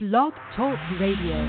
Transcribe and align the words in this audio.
Blog 0.00 0.32
Talk 0.54 0.78
Radio. 1.00 1.42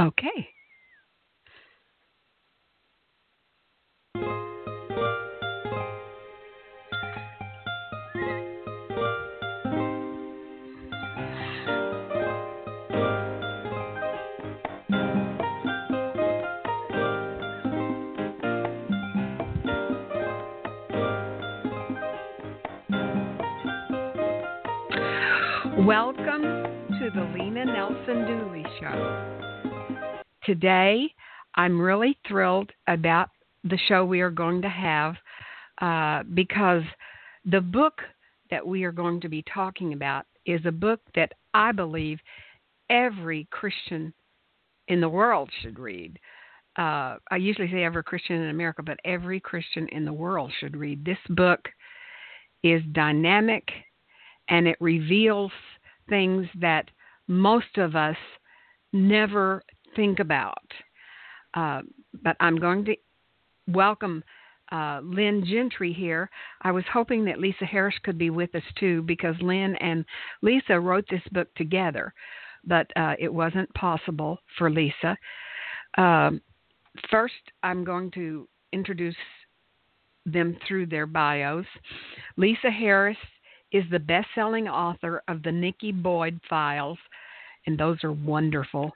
Okay. 0.00 0.59
The 27.54 27.64
Nelson 27.64 28.26
Dooley 28.26 28.64
Show. 28.80 30.24
Today, 30.44 31.12
I'm 31.56 31.80
really 31.80 32.16
thrilled 32.28 32.70
about 32.86 33.30
the 33.64 33.78
show 33.88 34.04
we 34.04 34.20
are 34.20 34.30
going 34.30 34.62
to 34.62 34.68
have 34.68 35.16
uh, 35.82 36.22
because 36.32 36.82
the 37.44 37.60
book 37.60 38.02
that 38.50 38.64
we 38.64 38.84
are 38.84 38.92
going 38.92 39.20
to 39.22 39.28
be 39.28 39.42
talking 39.52 39.94
about 39.94 40.26
is 40.46 40.60
a 40.64 40.70
book 40.70 41.00
that 41.16 41.32
I 41.52 41.72
believe 41.72 42.20
every 42.88 43.48
Christian 43.50 44.14
in 44.86 45.00
the 45.00 45.08
world 45.08 45.50
should 45.60 45.80
read. 45.80 46.20
Uh, 46.78 47.16
I 47.32 47.36
usually 47.36 47.70
say 47.70 47.82
every 47.82 48.04
Christian 48.04 48.36
in 48.36 48.50
America, 48.50 48.84
but 48.84 49.00
every 49.04 49.40
Christian 49.40 49.88
in 49.88 50.04
the 50.04 50.12
world 50.12 50.52
should 50.60 50.76
read. 50.76 51.04
This 51.04 51.18
book 51.30 51.68
is 52.62 52.80
dynamic 52.92 53.64
and 54.48 54.68
it 54.68 54.76
reveals 54.80 55.50
things 56.08 56.46
that 56.60 56.90
most 57.30 57.78
of 57.78 57.94
us 57.94 58.16
never 58.92 59.62
think 59.94 60.18
about. 60.18 60.66
Uh, 61.54 61.80
but 62.24 62.36
I'm 62.40 62.56
going 62.56 62.84
to 62.86 62.96
welcome 63.68 64.24
uh, 64.72 65.00
Lynne 65.04 65.44
Gentry 65.46 65.92
here. 65.92 66.28
I 66.62 66.72
was 66.72 66.82
hoping 66.92 67.24
that 67.26 67.38
Lisa 67.38 67.64
Harris 67.64 67.94
could 68.02 68.18
be 68.18 68.30
with 68.30 68.52
us 68.56 68.64
too 68.80 69.02
because 69.02 69.36
Lynne 69.40 69.76
and 69.76 70.04
Lisa 70.42 70.78
wrote 70.78 71.04
this 71.08 71.22
book 71.30 71.46
together, 71.54 72.12
but 72.64 72.88
uh, 72.96 73.14
it 73.18 73.32
wasn't 73.32 73.72
possible 73.74 74.38
for 74.58 74.68
Lisa. 74.68 75.16
Um, 75.98 76.40
first, 77.12 77.34
I'm 77.62 77.84
going 77.84 78.10
to 78.12 78.48
introduce 78.72 79.14
them 80.26 80.56
through 80.66 80.86
their 80.86 81.06
bios. 81.06 81.66
Lisa 82.36 82.70
Harris 82.70 83.16
is 83.72 83.84
the 83.90 83.98
best 83.98 84.28
selling 84.34 84.68
author 84.68 85.22
of 85.28 85.42
the 85.42 85.52
Nikki 85.52 85.92
Boyd 85.92 86.40
Files, 86.48 86.98
and 87.66 87.78
those 87.78 88.02
are 88.04 88.12
wonderful. 88.12 88.92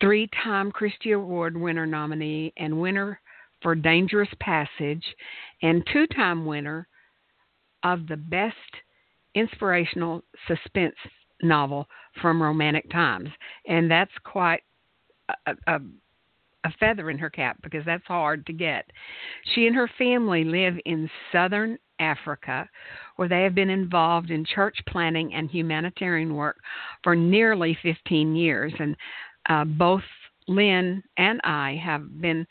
Three 0.00 0.28
time 0.42 0.70
Christie 0.70 1.12
Award 1.12 1.56
winner 1.56 1.86
nominee 1.86 2.52
and 2.56 2.80
winner 2.80 3.20
for 3.62 3.74
Dangerous 3.74 4.28
Passage, 4.40 5.04
and 5.62 5.86
two 5.92 6.06
time 6.08 6.44
winner 6.44 6.86
of 7.82 8.06
the 8.06 8.16
best 8.16 8.56
inspirational 9.34 10.22
suspense 10.46 10.94
novel 11.42 11.86
from 12.20 12.42
Romantic 12.42 12.90
Times. 12.90 13.28
And 13.66 13.90
that's 13.90 14.12
quite 14.24 14.62
a, 15.46 15.52
a, 15.66 15.80
a 16.64 16.72
feather 16.80 17.10
in 17.10 17.18
her 17.18 17.30
cap 17.30 17.58
because 17.62 17.84
that's 17.84 18.06
hard 18.06 18.46
to 18.46 18.52
get. 18.52 18.86
She 19.54 19.66
and 19.66 19.76
her 19.76 19.90
family 19.98 20.44
live 20.44 20.74
in 20.84 21.10
southern 21.32 21.78
Africa, 22.04 22.68
where 23.16 23.28
they 23.28 23.42
have 23.42 23.54
been 23.54 23.70
involved 23.70 24.30
in 24.30 24.44
church 24.44 24.76
planning 24.88 25.34
and 25.34 25.50
humanitarian 25.50 26.34
work 26.34 26.56
for 27.02 27.16
nearly 27.16 27.76
15 27.82 28.36
years. 28.36 28.72
And 28.78 28.96
uh, 29.48 29.64
both 29.64 30.02
Lynne 30.46 31.02
and 31.16 31.40
I 31.44 31.80
have 31.82 32.20
been 32.20 32.46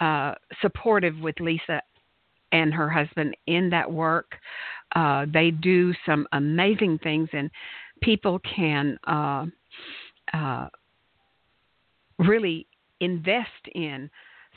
uh, 0.00 0.34
supportive 0.60 1.16
with 1.18 1.38
Lisa 1.40 1.82
and 2.52 2.74
her 2.74 2.88
husband 2.88 3.36
in 3.46 3.70
that 3.70 3.90
work. 3.90 4.36
Uh, 4.94 5.26
they 5.32 5.50
do 5.50 5.94
some 6.04 6.26
amazing 6.32 6.98
things, 6.98 7.28
and 7.32 7.50
people 8.02 8.40
can 8.40 8.98
uh, 9.06 9.46
uh, 10.32 10.68
really 12.18 12.66
invest 13.00 13.68
in 13.74 14.10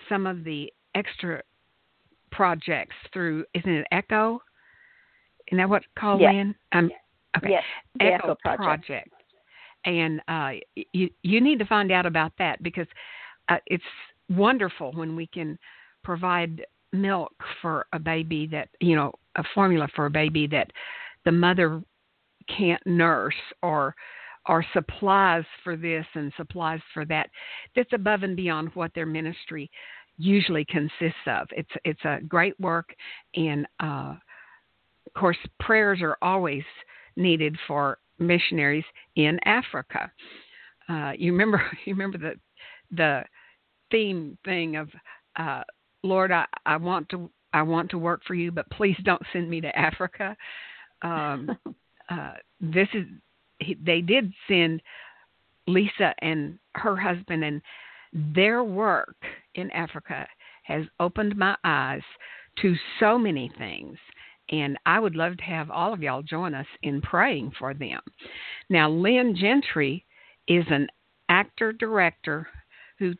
some 0.09 0.25
of 0.25 0.43
the 0.43 0.71
extra 0.95 1.41
projects 2.33 2.95
through 3.13 3.45
isn't 3.53 3.69
it 3.69 3.87
Echo? 3.91 4.41
Isn't 5.47 5.57
that 5.57 5.69
what 5.69 5.83
called, 5.97 6.21
yes. 6.21 6.33
Lynne? 6.33 6.55
Um, 6.71 6.89
okay. 7.37 7.51
Yes, 7.51 7.63
Echo, 7.99 8.15
Echo 8.15 8.35
Project. 8.41 8.87
project. 8.87 9.09
And 9.85 10.21
uh, 10.27 10.51
you 10.93 11.09
you 11.23 11.41
need 11.41 11.59
to 11.59 11.65
find 11.65 11.91
out 11.91 12.05
about 12.05 12.31
that 12.39 12.61
because 12.63 12.87
uh, 13.49 13.57
it's 13.67 13.83
wonderful 14.29 14.91
when 14.93 15.15
we 15.15 15.27
can 15.27 15.59
provide 16.03 16.65
milk 16.93 17.33
for 17.61 17.85
a 17.93 17.99
baby 17.99 18.47
that 18.47 18.69
you 18.79 18.95
know 18.95 19.11
a 19.35 19.43
formula 19.53 19.87
for 19.95 20.05
a 20.05 20.09
baby 20.09 20.47
that 20.47 20.71
the 21.25 21.31
mother 21.31 21.81
can't 22.47 22.85
nurse 22.85 23.35
or 23.61 23.95
or 24.47 24.65
supplies 24.73 25.43
for 25.63 25.75
this 25.75 26.05
and 26.15 26.31
supplies 26.37 26.79
for 26.93 27.05
that 27.05 27.29
that's 27.75 27.93
above 27.93 28.23
and 28.23 28.35
beyond 28.35 28.69
what 28.73 28.93
their 28.93 29.05
ministry 29.05 29.69
usually 30.17 30.65
consists 30.65 31.27
of. 31.27 31.47
It's 31.51 31.69
it's 31.83 32.03
a 32.05 32.19
great 32.27 32.59
work, 32.59 32.93
and 33.35 33.65
uh, 33.79 34.15
of 35.05 35.13
course, 35.15 35.37
prayers 35.59 35.99
are 36.01 36.17
always 36.21 36.63
needed 37.15 37.57
for 37.67 37.99
missionaries 38.19 38.85
in 39.15 39.39
Africa. 39.45 40.11
Uh, 40.89 41.11
you 41.17 41.31
remember 41.31 41.61
you 41.85 41.93
remember 41.93 42.17
the 42.17 42.33
the 42.95 43.23
theme 43.91 44.37
thing 44.45 44.75
of 44.75 44.89
uh, 45.35 45.63
Lord, 46.03 46.31
I, 46.31 46.45
I 46.65 46.77
want 46.77 47.09
to 47.09 47.29
I 47.53 47.61
want 47.61 47.89
to 47.91 47.97
work 47.97 48.21
for 48.25 48.33
you, 48.33 48.51
but 48.51 48.69
please 48.71 48.97
don't 49.03 49.21
send 49.31 49.49
me 49.49 49.61
to 49.61 49.77
Africa. 49.77 50.35
Um, 51.01 51.57
uh, 52.09 52.33
this 52.59 52.87
is 52.93 53.05
they 53.83 54.01
did 54.01 54.33
send 54.47 54.81
Lisa 55.67 56.13
and 56.19 56.59
her 56.75 56.97
husband 56.97 57.43
and 57.43 57.61
their 58.13 58.63
work 58.63 59.15
in 59.55 59.71
Africa 59.71 60.27
has 60.63 60.85
opened 60.99 61.35
my 61.35 61.55
eyes 61.63 62.01
to 62.61 62.75
so 62.99 63.17
many 63.17 63.51
things. 63.57 63.97
And 64.51 64.77
I 64.85 64.99
would 64.99 65.15
love 65.15 65.37
to 65.37 65.43
have 65.43 65.71
all 65.71 65.93
of 65.93 66.03
y'all 66.03 66.21
join 66.21 66.53
us 66.53 66.67
in 66.83 67.01
praying 67.01 67.53
for 67.57 67.73
them. 67.73 68.01
Now, 68.69 68.89
Lynne 68.89 69.35
Gentry 69.35 70.05
is 70.47 70.65
an 70.69 70.87
actor 71.29 71.71
director 71.73 72.47
who 72.99 73.13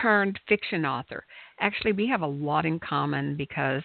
turned 0.00 0.38
fiction 0.48 0.86
author. 0.86 1.24
Actually, 1.60 1.92
we 1.92 2.06
have 2.08 2.22
a 2.22 2.26
lot 2.26 2.64
in 2.64 2.78
common 2.78 3.36
because 3.36 3.82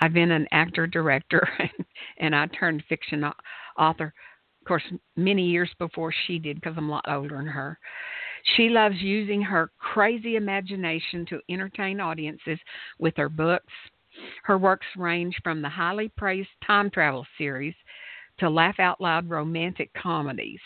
I've 0.00 0.14
been 0.14 0.30
an 0.30 0.48
actor 0.50 0.86
director 0.86 1.46
and, 1.58 1.86
and 2.18 2.34
I 2.34 2.46
turned 2.46 2.82
fiction 2.88 3.24
author, 3.78 4.06
of 4.60 4.66
course, 4.66 4.82
many 5.16 5.46
years 5.46 5.70
before 5.78 6.12
she 6.26 6.38
did 6.38 6.56
because 6.56 6.74
I'm 6.76 6.88
a 6.88 6.92
lot 6.92 7.04
older 7.06 7.36
than 7.36 7.46
her. 7.46 7.78
She 8.56 8.68
loves 8.68 8.96
using 9.00 9.42
her 9.42 9.70
crazy 9.78 10.36
imagination 10.36 11.26
to 11.26 11.40
entertain 11.48 12.00
audiences 12.00 12.58
with 12.98 13.16
her 13.16 13.28
books. 13.28 13.72
Her 14.44 14.58
works 14.58 14.86
range 14.96 15.36
from 15.42 15.62
the 15.62 15.68
highly 15.68 16.08
praised 16.08 16.50
time 16.66 16.90
travel 16.90 17.26
series 17.38 17.74
to 18.38 18.50
laugh 18.50 18.78
out 18.78 19.00
loud 19.00 19.28
romantic 19.28 19.92
comedies. 19.94 20.60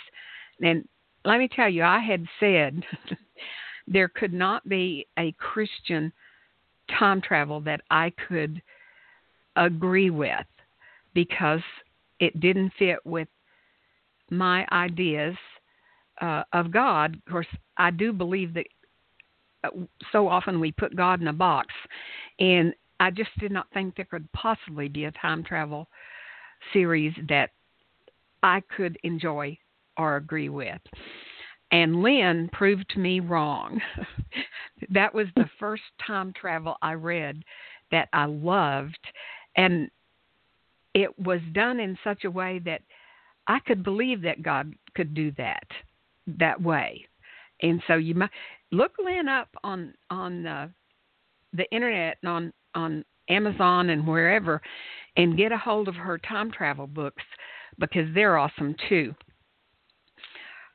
And 0.60 0.88
let 1.24 1.38
me 1.38 1.48
tell 1.48 1.68
you, 1.68 1.82
I 1.82 2.00
had 2.00 2.24
said 2.40 2.82
there 3.86 4.08
could 4.08 4.32
not 4.32 4.66
be 4.68 5.06
a 5.18 5.32
Christian 5.32 6.12
time 6.98 7.20
travel 7.20 7.60
that 7.62 7.82
I 7.90 8.12
could 8.28 8.62
agree 9.56 10.10
with 10.10 10.46
because 11.14 11.62
it 12.20 12.40
didn't 12.40 12.72
fit 12.78 12.98
with 13.04 13.28
my 14.30 14.66
ideas 14.72 15.36
uh, 16.20 16.42
of 16.52 16.70
God. 16.70 17.20
Of 17.26 17.32
course, 17.32 17.46
I 17.76 17.90
do 17.90 18.12
believe 18.12 18.54
that 18.54 18.66
uh, 19.64 19.70
so 20.12 20.28
often 20.28 20.60
we 20.60 20.72
put 20.72 20.96
God 20.96 21.20
in 21.20 21.28
a 21.28 21.32
box, 21.32 21.68
and 22.38 22.74
I 23.00 23.10
just 23.10 23.30
did 23.38 23.52
not 23.52 23.66
think 23.72 23.96
there 23.96 24.06
could 24.06 24.30
possibly 24.32 24.88
be 24.88 25.04
a 25.04 25.12
time 25.12 25.44
travel 25.44 25.88
series 26.72 27.12
that 27.28 27.50
I 28.42 28.62
could 28.74 28.98
enjoy 29.02 29.58
or 29.98 30.16
agree 30.16 30.48
with. 30.48 30.80
And 31.72 32.02
Lynne 32.02 32.48
proved 32.52 32.96
me 32.96 33.20
wrong. 33.20 33.80
that 34.90 35.12
was 35.12 35.26
the 35.34 35.48
first 35.58 35.82
time 36.06 36.32
travel 36.32 36.76
I 36.80 36.92
read 36.92 37.42
that 37.90 38.08
I 38.12 38.26
loved. 38.26 38.98
And 39.56 39.90
it 40.94 41.18
was 41.18 41.40
done 41.52 41.80
in 41.80 41.98
such 42.04 42.24
a 42.24 42.30
way 42.30 42.60
that 42.64 42.82
I 43.48 43.58
could 43.60 43.82
believe 43.82 44.22
that 44.22 44.42
God 44.42 44.74
could 44.94 45.14
do 45.14 45.32
that 45.32 45.66
that 46.38 46.60
way. 46.60 47.06
And 47.62 47.82
so 47.86 47.94
you 47.94 48.14
might 48.14 48.30
look 48.72 48.92
Lynne 49.02 49.28
up 49.28 49.48
on 49.64 49.94
on 50.10 50.42
the 50.42 50.70
the 51.52 51.70
internet 51.72 52.18
and 52.22 52.30
on 52.30 52.52
on 52.74 53.04
Amazon 53.28 53.90
and 53.90 54.06
wherever 54.06 54.60
and 55.16 55.36
get 55.36 55.52
a 55.52 55.56
hold 55.56 55.88
of 55.88 55.94
her 55.94 56.18
time 56.18 56.50
travel 56.52 56.86
books 56.86 57.22
because 57.78 58.06
they're 58.14 58.36
awesome 58.36 58.74
too. 58.88 59.14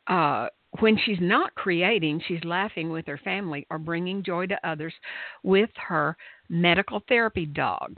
Uh, 0.07 0.47
when 0.79 0.97
she's 1.05 1.19
not 1.19 1.53
creating, 1.55 2.21
she's 2.27 2.43
laughing 2.43 2.89
with 2.89 3.05
her 3.05 3.19
family 3.23 3.67
or 3.69 3.77
bringing 3.77 4.23
joy 4.23 4.47
to 4.47 4.67
others 4.67 4.93
with 5.43 5.69
her 5.75 6.15
medical 6.49 7.03
therapy 7.07 7.45
dog. 7.45 7.97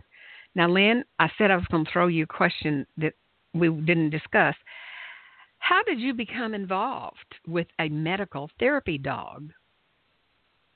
Now, 0.55 0.69
Lynne, 0.69 1.03
I 1.19 1.29
said 1.37 1.51
I 1.51 1.55
was 1.55 1.65
going 1.71 1.85
to 1.85 1.91
throw 1.91 2.07
you 2.07 2.23
a 2.23 2.27
question 2.27 2.85
that 2.97 3.13
we 3.53 3.69
didn't 3.69 4.09
discuss. 4.09 4.55
How 5.63 5.81
did 5.81 5.97
you 5.97 6.13
become 6.13 6.53
involved 6.53 7.35
with 7.47 7.67
a 7.79 7.87
medical 7.87 8.49
therapy 8.59 8.97
dog? 8.97 9.53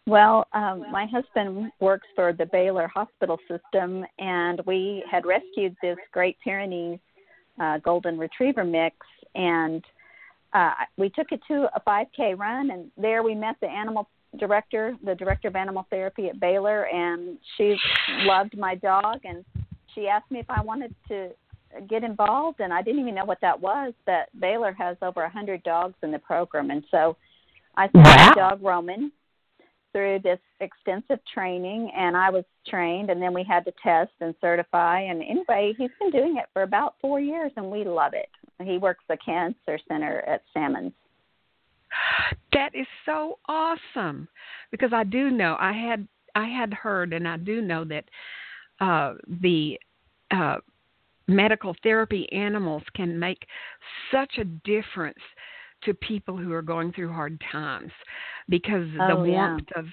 Well, 0.06 0.48
um, 0.54 0.86
my 0.94 1.06
husband 1.06 1.74
works 1.82 2.08
for 2.16 2.32
the 2.32 2.46
Baylor 2.46 2.88
Hospital 2.88 3.38
System, 3.50 4.06
and 4.18 4.62
we 4.66 5.04
had 5.12 5.26
rescued 5.26 5.76
this 5.82 5.98
Great 6.14 6.38
Pyrenees 6.42 7.00
uh, 7.62 7.80
Golden 7.80 8.18
Retriever 8.18 8.64
mix, 8.64 8.96
and 9.36 9.84
uh, 10.54 10.72
we 10.96 11.10
took 11.10 11.34
it 11.34 11.42
to 11.50 11.68
a 11.76 11.82
5K 11.82 12.40
run, 12.40 12.72
and 12.72 12.90
there 12.98 13.24
we 13.24 13.36
met 13.36 13.58
the 13.60 13.68
animal 13.68 14.08
director, 14.40 14.96
the 15.04 15.16
director 15.16 15.50
of 15.50 15.58
animal 15.58 15.86
therapy 15.90 16.30
at 16.30 16.40
Baylor, 16.40 16.84
and 16.84 17.38
she 17.58 17.76
loved 18.24 18.58
my 18.58 18.76
dog, 18.76 19.20
and 19.26 19.44
she 19.94 20.08
asked 20.08 20.32
me 20.32 20.40
if 20.40 20.50
I 20.50 20.62
wanted 20.62 20.96
to 21.10 21.32
get 21.90 22.04
involved, 22.04 22.60
and 22.60 22.74
I 22.74 22.82
didn't 22.82 23.02
even 23.02 23.16
know 23.16 23.26
what 23.26 23.42
that 23.42 23.60
was. 23.60 23.94
But 24.06 24.30
Baylor 24.40 24.74
has 24.74 24.98
over 25.02 25.24
a 25.24 25.30
hundred 25.30 25.64
dogs 25.64 25.96
in 26.04 26.12
the 26.12 26.20
program, 26.20 26.72
and 26.72 26.84
so 26.92 27.18
I 27.76 27.86
sent 27.86 28.06
wow. 28.06 28.34
dog 28.36 28.64
Roman 28.64 29.12
through 29.94 30.20
this 30.24 30.40
extensive 30.60 31.20
training 31.34 31.92
and 31.98 32.16
I 32.16 32.30
was 32.30 32.44
trained 32.68 33.10
and 33.10 33.22
then 33.22 33.34
we 33.34 33.44
had 33.44 33.66
to 33.66 33.74
test 33.82 34.12
and 34.22 34.36
certify 34.42 35.02
and 35.02 35.22
anyway 35.24 35.74
he's 35.78 35.90
been 36.00 36.12
doing 36.12 36.38
it 36.38 36.46
for 36.54 36.64
about 36.64 36.96
4 37.02 37.20
years 37.20 37.52
and 37.56 37.72
we 37.72 37.84
love 37.84 38.14
it. 38.14 38.30
He 38.64 38.78
works 38.78 39.04
the 39.08 39.18
cancer 39.24 39.80
center 39.88 40.20
at 40.28 40.44
Sammons. 40.54 40.92
That 42.54 42.76
is 42.76 42.88
so 43.06 43.40
awesome 43.48 44.28
because 44.72 44.92
I 44.94 45.04
do 45.04 45.32
know 45.32 45.56
I 45.60 45.74
had 45.74 46.08
I 46.36 46.48
had 46.48 46.74
heard 46.74 47.14
and 47.14 47.28
I 47.28 47.38
do 47.38 47.62
know 47.62 47.84
that 47.86 48.06
uh 48.80 49.16
the 49.42 49.80
uh 50.32 50.58
medical 51.28 51.76
therapy 51.84 52.32
animals 52.32 52.84
can 52.96 53.18
make 53.20 53.46
such 54.12 54.38
a 54.38 54.46
difference 54.46 55.20
to 55.84 55.94
people 55.94 56.38
who 56.38 56.54
are 56.54 56.62
going 56.62 56.92
through 56.94 57.12
hard 57.12 57.42
times 57.52 57.92
because 58.50 58.88
oh, 59.00 59.08
the 59.08 59.32
warmth 59.32 59.68
yeah. 59.76 59.82
of 59.82 59.86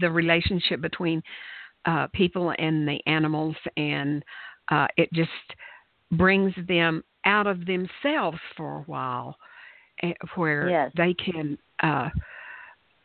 the 0.00 0.10
relationship 0.10 0.80
between 0.80 1.22
uh, 1.84 2.06
people 2.12 2.52
and 2.58 2.86
the 2.86 2.98
animals, 3.06 3.56
and 3.76 4.24
uh, 4.70 4.86
it 4.96 5.12
just 5.12 5.30
brings 6.12 6.54
them 6.68 7.02
out 7.24 7.46
of 7.46 7.66
themselves 7.66 8.38
for 8.56 8.78
a 8.78 8.82
while, 8.82 9.36
eh, 10.02 10.12
where 10.36 10.68
yes. 10.68 10.92
they 10.96 11.14
can 11.14 11.58
uh, 11.82 12.08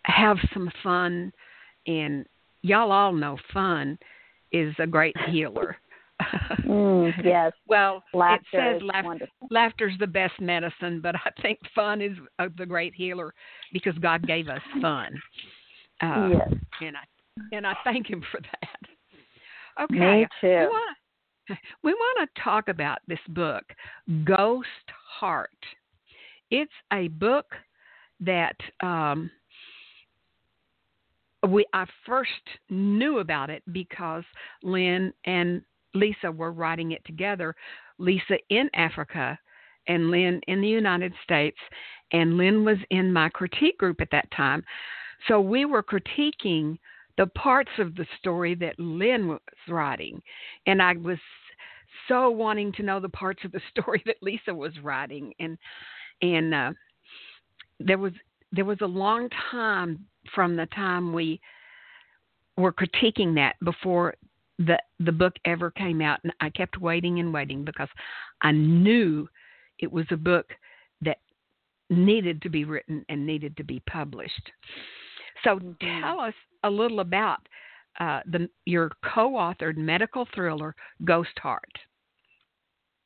have 0.04 0.38
some 0.54 0.69
fun. 0.83 1.31
And 1.88 2.25
y'all 2.62 2.92
all 2.92 3.13
know 3.13 3.38
fun 3.54 3.98
is 4.51 4.75
a 4.80 4.88
great 4.88 5.16
healer 5.30 5.78
mm, 6.65 7.13
yes. 7.24 7.53
Well, 7.68 8.03
laughter 8.13 8.75
it 8.75 8.81
says 8.81 8.81
laugh- 8.83 9.29
laughter's 9.50 9.94
the 10.00 10.07
best 10.07 10.39
medicine, 10.39 11.01
but 11.01 11.15
I 11.15 11.31
think 11.41 11.59
fun 11.74 12.01
is 12.01 12.18
uh, 12.39 12.47
the 12.57 12.65
great 12.65 12.94
healer 12.94 13.33
because 13.74 13.97
God 14.00 14.25
gave 14.27 14.47
us 14.47 14.62
fun. 14.81 15.13
Uh, 16.01 16.29
yes. 16.31 16.53
And 16.81 16.95
I 16.97 17.56
and 17.56 17.68
I 17.68 17.74
thank 17.83 18.09
Him 18.09 18.24
for 18.31 18.39
that. 18.39 19.83
Okay. 19.83 20.21
Me 20.21 20.27
too. 20.41 20.47
We 20.47 20.65
want 20.68 20.97
we 21.83 21.94
want 21.94 22.30
to 22.35 22.41
talk 22.41 22.68
about 22.68 23.00
this 23.07 23.19
book, 23.30 23.63
Ghost 24.23 24.68
Heart. 25.19 25.50
It's 26.51 26.71
a 26.94 27.07
book 27.09 27.45
that 28.19 28.56
um, 28.81 29.30
we 31.47 31.65
I 31.73 31.85
first 32.06 32.31
knew 32.69 33.19
about 33.19 33.50
it 33.50 33.63
because 33.71 34.23
Lynne 34.63 35.13
and 35.25 35.62
Lisa 35.99 36.31
were 36.31 36.51
writing 36.51 36.91
it 36.91 37.03
together. 37.05 37.55
Lisa 37.97 38.38
in 38.49 38.69
Africa 38.73 39.38
and 39.88 40.11
Lynne 40.11 40.41
in 40.47 40.61
the 40.61 40.67
United 40.67 41.13
States. 41.23 41.57
And 42.11 42.38
Lynne 42.38 42.63
was 42.63 42.77
in 42.89 43.11
my 43.11 43.29
critique 43.29 43.77
group 43.77 44.01
at 44.01 44.11
that 44.11 44.29
time. 44.31 44.63
So 45.27 45.41
we 45.41 45.65
were 45.65 45.83
critiquing 45.83 46.77
the 47.17 47.27
parts 47.27 47.71
of 47.79 47.95
the 47.95 48.05
story 48.19 48.55
that 48.55 48.79
Lynne 48.79 49.27
was 49.27 49.39
writing. 49.67 50.21
And 50.67 50.81
I 50.81 50.94
was 50.94 51.17
so 52.07 52.29
wanting 52.29 52.71
to 52.73 52.83
know 52.83 52.99
the 52.99 53.09
parts 53.09 53.44
of 53.44 53.51
the 53.51 53.61
story 53.71 54.01
that 54.05 54.21
Lisa 54.21 54.53
was 54.53 54.73
writing. 54.83 55.33
And 55.39 55.57
and 56.21 56.53
uh, 56.53 56.71
there 57.79 57.97
was 57.97 58.13
there 58.51 58.65
was 58.65 58.79
a 58.81 58.88
long 58.88 59.29
time 59.51 60.05
from 60.33 60.55
the 60.55 60.65
time 60.67 61.13
we 61.13 61.39
were 62.55 62.73
critiquing 62.73 63.35
that 63.35 63.55
before 63.63 64.15
the 64.59 64.77
the 65.00 65.12
book 65.12 65.33
ever 65.45 65.71
came 65.71 66.01
out 66.01 66.19
and 66.24 66.33
I 66.42 66.50
kept 66.50 66.81
waiting 66.81 67.19
and 67.19 67.33
waiting 67.33 67.63
because 67.63 67.89
I 68.42 68.51
knew 68.51 69.27
it 69.80 69.92
was 69.92 70.06
a 70.12 70.18
book 70.18 70.48
that 71.01 71.18
needed 71.89 72.42
to 72.42 72.50
be 72.50 72.65
written 72.65 73.06
and 73.09 73.25
needed 73.25 73.56
to 73.57 73.63
be 73.63 73.81
published. 73.89 74.51
So 75.44 75.59
mm-hmm. 75.59 76.01
tell 76.01 76.19
us 76.19 76.33
a 76.63 76.69
little 76.69 77.00
about 77.00 77.39
uh, 78.00 78.21
the 78.25 78.50
your 78.65 78.92
co-authored 79.04 79.77
medical 79.77 80.27
thriller 80.33 80.75
Ghost 81.06 81.38
Heart. 81.38 81.71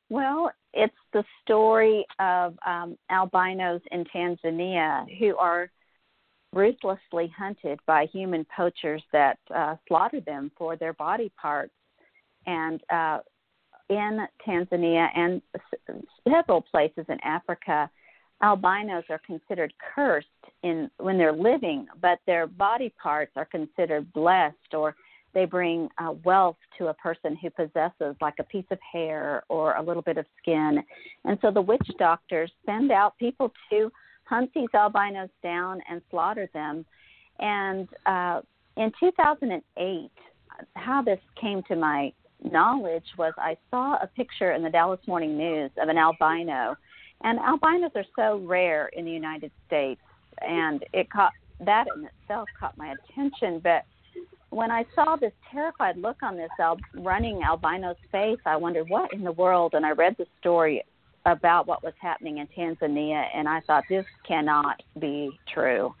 Well, 0.08 0.50
it's 0.74 0.94
the 1.12 1.24
story 1.42 2.04
of 2.18 2.54
um, 2.66 2.98
albinos 3.10 3.80
in 3.90 4.04
Tanzania 4.04 5.06
who 5.18 5.36
are 5.36 5.70
ruthlessly 6.52 7.32
hunted 7.36 7.80
by 7.86 8.06
human 8.06 8.46
poachers 8.54 9.02
that 9.12 9.38
uh, 9.54 9.76
slaughter 9.88 10.20
them 10.20 10.50
for 10.56 10.76
their 10.76 10.92
body 10.92 11.32
parts. 11.40 11.72
And 12.46 12.80
uh, 12.92 13.18
in 13.88 14.26
Tanzania 14.46 15.08
and 15.14 15.40
several 16.28 16.62
places 16.62 17.04
in 17.08 17.18
Africa, 17.22 17.90
albinos 18.42 19.04
are 19.08 19.20
considered 19.24 19.72
cursed 19.94 20.26
in 20.62 20.90
when 20.98 21.16
they're 21.16 21.32
living, 21.32 21.86
but 22.00 22.18
their 22.26 22.46
body 22.46 22.92
parts 23.02 23.32
are 23.36 23.44
considered 23.44 24.12
blessed, 24.12 24.74
or 24.74 24.94
they 25.34 25.44
bring 25.44 25.88
uh, 25.98 26.12
wealth 26.24 26.56
to 26.78 26.88
a 26.88 26.94
person 26.94 27.36
who 27.40 27.48
possesses 27.50 28.16
like 28.20 28.34
a 28.38 28.44
piece 28.44 28.66
of 28.70 28.78
hair 28.92 29.42
or 29.48 29.74
a 29.76 29.82
little 29.82 30.02
bit 30.02 30.18
of 30.18 30.26
skin. 30.40 30.82
And 31.24 31.38
so 31.40 31.50
the 31.50 31.62
witch 31.62 31.88
doctors 31.98 32.50
send 32.66 32.90
out 32.90 33.16
people 33.18 33.52
to 33.70 33.90
hunt 34.32 34.50
these 34.54 34.68
albinos 34.74 35.28
down 35.42 35.82
and 35.90 36.00
slaughter 36.10 36.48
them. 36.54 36.86
And 37.38 37.86
uh, 38.06 38.40
in 38.78 38.90
2008, 38.98 40.10
how 40.74 41.02
this 41.02 41.18
came 41.38 41.62
to 41.68 41.76
my 41.76 42.14
knowledge 42.50 43.04
was 43.18 43.34
I 43.36 43.58
saw 43.70 43.96
a 44.02 44.06
picture 44.06 44.52
in 44.52 44.62
the 44.62 44.70
Dallas 44.70 45.00
Morning 45.06 45.36
News 45.36 45.70
of 45.76 45.90
an 45.90 45.98
albino, 45.98 46.76
and 47.22 47.38
albinos 47.40 47.92
are 47.94 48.06
so 48.16 48.38
rare 48.46 48.86
in 48.94 49.04
the 49.04 49.10
United 49.10 49.50
States, 49.66 50.00
and 50.40 50.82
it 50.94 51.10
caught 51.10 51.32
that 51.60 51.86
in 51.94 52.06
itself 52.06 52.48
caught 52.58 52.76
my 52.78 52.94
attention. 52.94 53.60
But 53.62 53.84
when 54.48 54.70
I 54.70 54.86
saw 54.94 55.16
this 55.16 55.32
terrified 55.52 55.98
look 55.98 56.22
on 56.22 56.36
this 56.38 56.50
al- 56.58 56.78
running 56.94 57.42
albino's 57.42 57.96
face, 58.10 58.40
I 58.46 58.56
wondered 58.56 58.88
what 58.88 59.12
in 59.12 59.24
the 59.24 59.32
world. 59.32 59.74
And 59.74 59.84
I 59.84 59.90
read 59.90 60.16
the 60.18 60.26
story 60.40 60.82
about 61.26 61.66
what 61.66 61.82
was 61.82 61.94
happening 62.00 62.38
in 62.38 62.48
Tanzania, 62.48 63.24
and 63.34 63.48
I 63.48 63.60
thought 63.60 63.84
this 63.88 64.04
cannot 64.26 64.82
be 64.98 65.30
true. 65.52 65.94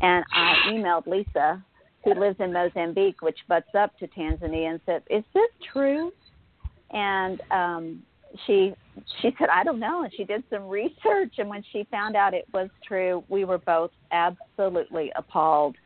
And 0.00 0.24
I 0.32 0.54
emailed 0.68 1.06
Lisa, 1.06 1.62
who 2.04 2.14
lives 2.14 2.36
in 2.40 2.52
Mozambique, 2.52 3.22
which 3.22 3.38
butts 3.48 3.74
up 3.78 3.96
to 3.98 4.08
Tanzania, 4.08 4.70
and 4.70 4.80
said, 4.86 5.02
"Is 5.10 5.24
this 5.34 5.50
true?" 5.72 6.12
And 6.90 7.40
um, 7.50 8.02
she 8.46 8.74
she 9.20 9.34
said, 9.38 9.48
"I 9.50 9.64
don't 9.64 9.78
know." 9.78 10.02
And 10.02 10.12
she 10.14 10.24
did 10.24 10.42
some 10.50 10.68
research, 10.68 11.34
and 11.38 11.48
when 11.48 11.62
she 11.72 11.86
found 11.90 12.16
out 12.16 12.34
it 12.34 12.46
was 12.52 12.70
true, 12.86 13.22
we 13.28 13.44
were 13.44 13.58
both 13.58 13.90
absolutely 14.12 15.12
appalled. 15.16 15.76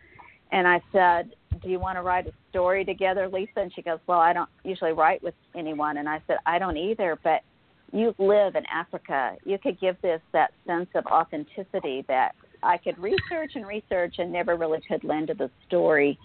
And 0.52 0.66
I 0.66 0.80
said, 0.92 1.32
"Do 1.62 1.68
you 1.68 1.78
want 1.78 1.98
to 1.98 2.02
write 2.02 2.26
a 2.26 2.32
story 2.50 2.84
together, 2.84 3.28
Lisa?" 3.28 3.60
And 3.60 3.72
she 3.74 3.82
goes, 3.82 3.98
"Well, 4.06 4.20
I 4.20 4.32
don't 4.32 4.50
usually 4.64 4.92
write 4.92 5.22
with 5.22 5.34
anyone." 5.54 5.98
And 5.98 6.08
I 6.08 6.22
said, 6.26 6.38
"I 6.46 6.58
don't 6.58 6.76
either, 6.76 7.18
but." 7.22 7.42
You 7.92 8.14
live 8.18 8.54
in 8.54 8.64
Africa, 8.66 9.36
you 9.44 9.58
could 9.58 9.80
give 9.80 9.96
this 10.02 10.20
that 10.32 10.52
sense 10.66 10.88
of 10.94 11.06
authenticity 11.06 12.04
that 12.08 12.34
I 12.62 12.76
could 12.76 12.98
research 12.98 13.52
and 13.54 13.66
research 13.66 14.16
and 14.18 14.32
never 14.32 14.56
really 14.56 14.80
could 14.86 15.04
lend 15.04 15.28
to 15.28 15.34
the 15.34 15.50
story. 15.66 16.18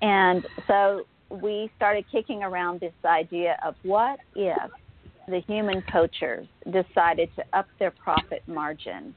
And 0.00 0.46
so 0.66 1.02
we 1.28 1.70
started 1.76 2.04
kicking 2.10 2.42
around 2.42 2.80
this 2.80 2.94
idea 3.04 3.58
of 3.64 3.74
what 3.82 4.18
if 4.34 4.70
the 5.28 5.40
human 5.40 5.82
poachers 5.90 6.46
decided 6.64 7.28
to 7.36 7.44
up 7.52 7.66
their 7.78 7.90
profit 7.90 8.42
margin 8.46 9.14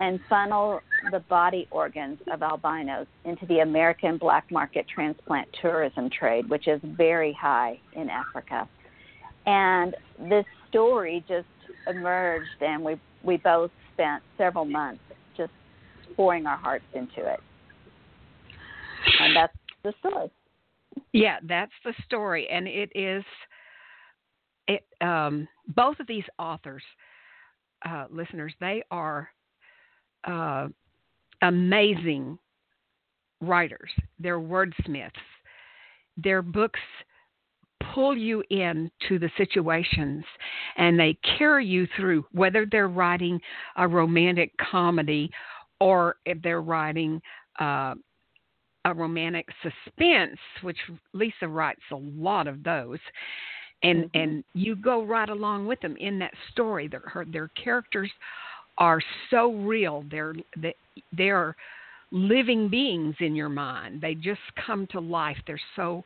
and 0.00 0.18
funnel 0.28 0.80
the 1.12 1.20
body 1.20 1.68
organs 1.70 2.18
of 2.32 2.42
albinos 2.42 3.06
into 3.24 3.46
the 3.46 3.60
American 3.60 4.16
black 4.16 4.50
market 4.50 4.86
transplant 4.92 5.48
tourism 5.60 6.10
trade, 6.10 6.48
which 6.48 6.66
is 6.66 6.80
very 6.82 7.32
high 7.32 7.78
in 7.94 8.08
Africa. 8.08 8.68
And 9.46 9.94
this 10.18 10.46
story 10.74 11.24
just 11.28 11.46
emerged, 11.86 12.60
and 12.60 12.82
we 12.82 13.00
we 13.22 13.36
both 13.38 13.70
spent 13.94 14.22
several 14.36 14.64
months 14.64 15.00
just 15.36 15.52
pouring 16.16 16.46
our 16.46 16.56
hearts 16.56 16.84
into 16.94 17.20
it. 17.20 17.40
And 19.20 19.36
that's 19.36 19.52
the 19.84 19.94
story. 20.00 20.30
Yeah, 21.12 21.36
that's 21.44 21.72
the 21.84 21.94
story, 22.04 22.48
and 22.50 22.66
it 22.66 22.90
is. 22.94 23.24
It 24.66 24.84
um, 25.00 25.46
both 25.68 26.00
of 26.00 26.06
these 26.06 26.24
authors, 26.38 26.82
uh, 27.88 28.06
listeners, 28.10 28.52
they 28.60 28.82
are 28.90 29.28
uh, 30.24 30.68
amazing 31.42 32.38
writers. 33.40 33.90
They're 34.18 34.40
wordsmiths. 34.40 35.12
Their 36.16 36.42
books 36.42 36.80
pull 37.94 38.16
you 38.16 38.42
in 38.50 38.90
to 39.08 39.18
the 39.18 39.30
situations 39.36 40.24
and 40.76 40.98
they 40.98 41.16
carry 41.38 41.64
you 41.64 41.86
through, 41.96 42.24
whether 42.32 42.66
they're 42.70 42.88
writing 42.88 43.40
a 43.76 43.86
romantic 43.86 44.52
comedy 44.58 45.30
or 45.80 46.16
if 46.26 46.40
they're 46.42 46.62
writing 46.62 47.20
uh, 47.60 47.94
a 48.84 48.94
romantic 48.94 49.46
suspense, 49.62 50.38
which 50.62 50.76
Lisa 51.12 51.48
writes 51.48 51.80
a 51.92 51.96
lot 51.96 52.46
of 52.46 52.62
those. 52.62 52.98
And 53.82 54.04
mm-hmm. 54.04 54.18
and 54.18 54.44
you 54.54 54.76
go 54.76 55.04
right 55.04 55.28
along 55.28 55.66
with 55.66 55.80
them 55.80 55.96
in 55.98 56.18
that 56.18 56.32
story. 56.52 56.88
Their 56.88 57.00
her, 57.00 57.24
their 57.24 57.48
characters 57.48 58.10
are 58.78 59.00
so 59.30 59.52
real. 59.52 60.04
They're 60.10 60.34
they, 60.56 60.74
they're 61.12 61.54
living 62.10 62.68
beings 62.68 63.14
in 63.20 63.34
your 63.34 63.48
mind. 63.48 64.00
They 64.00 64.14
just 64.14 64.40
come 64.64 64.86
to 64.92 65.00
life. 65.00 65.36
They're 65.46 65.60
so 65.76 66.04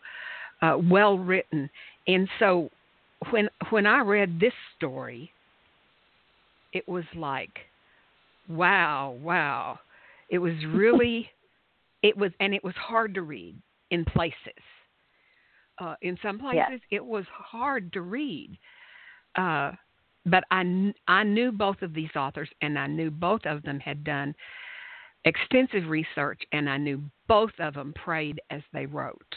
uh, 0.62 0.76
well 0.78 1.18
written. 1.18 1.70
And 2.06 2.28
so 2.38 2.70
when 3.30 3.48
when 3.70 3.86
I 3.86 4.00
read 4.00 4.40
this 4.40 4.52
story, 4.76 5.30
it 6.72 6.88
was 6.88 7.04
like, 7.14 7.58
wow, 8.48 9.16
wow. 9.22 9.78
It 10.30 10.38
was 10.38 10.54
really, 10.68 11.28
it 12.02 12.16
was, 12.16 12.32
and 12.40 12.54
it 12.54 12.62
was 12.62 12.74
hard 12.76 13.14
to 13.14 13.22
read 13.22 13.56
in 13.90 14.04
places. 14.04 14.34
Uh, 15.80 15.94
in 16.02 16.18
some 16.22 16.40
places, 16.40 16.80
yeah. 16.90 16.96
it 16.96 17.04
was 17.04 17.24
hard 17.30 17.92
to 17.92 18.00
read. 18.00 18.58
Uh, 19.36 19.70
but 20.26 20.42
I, 20.50 20.92
I 21.06 21.22
knew 21.22 21.52
both 21.52 21.82
of 21.82 21.94
these 21.94 22.10
authors, 22.16 22.48
and 22.60 22.76
I 22.76 22.88
knew 22.88 23.12
both 23.12 23.42
of 23.44 23.62
them 23.62 23.78
had 23.78 24.02
done 24.02 24.34
extensive 25.24 25.88
research, 25.88 26.42
and 26.52 26.68
I 26.68 26.78
knew 26.78 27.00
both 27.28 27.52
of 27.60 27.74
them 27.74 27.94
prayed 27.94 28.40
as 28.50 28.62
they 28.72 28.86
wrote, 28.86 29.34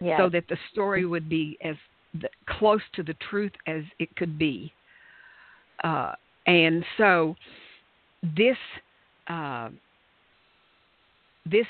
yes. 0.00 0.18
so 0.18 0.28
that 0.28 0.44
the 0.48 0.56
story 0.72 1.04
would 1.04 1.28
be 1.28 1.58
as 1.62 1.76
the, 2.20 2.28
close 2.48 2.80
to 2.94 3.02
the 3.02 3.14
truth 3.30 3.52
as 3.66 3.82
it 3.98 4.14
could 4.16 4.38
be. 4.38 4.72
Uh, 5.84 6.12
and 6.46 6.84
so, 6.96 7.34
this 8.36 8.56
uh, 9.28 9.68
this 11.44 11.66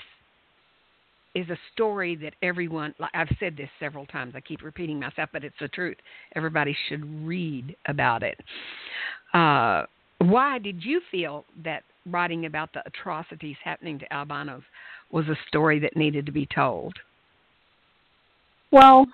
is 1.35 1.49
a 1.50 1.59
story 1.75 2.16
that 2.16 2.35
everyone 2.42 2.95
I've 3.12 3.28
said 3.38 3.56
this 3.56 3.68
several 3.78 4.06
times. 4.06 4.35
I 4.35 4.40
keep 4.40 4.62
repeating 4.62 5.00
myself, 5.00 5.28
but 5.33 5.45
it's 5.45 5.56
the 5.61 5.68
truth. 5.68 5.97
Everybody 6.35 6.76
should 6.88 7.26
read 7.26 7.76
about 7.87 8.23
it. 8.23 8.38
Uh, 9.35 9.85
why 10.18 10.59
did 10.59 10.83
you 10.83 11.02
feel 11.11 11.45
that 11.62 11.83
writing 12.06 12.47
about 12.47 12.73
the 12.73 12.83
atrocities 12.87 13.56
happening 13.62 13.99
to 13.99 14.12
albinos 14.12 14.62
was 15.11 15.26
a 15.28 15.37
story 15.49 15.78
that 15.80 15.95
needed 15.95 16.25
to 16.26 16.33
be 16.33 16.47
told? 16.54 16.95
Well, 18.70 19.06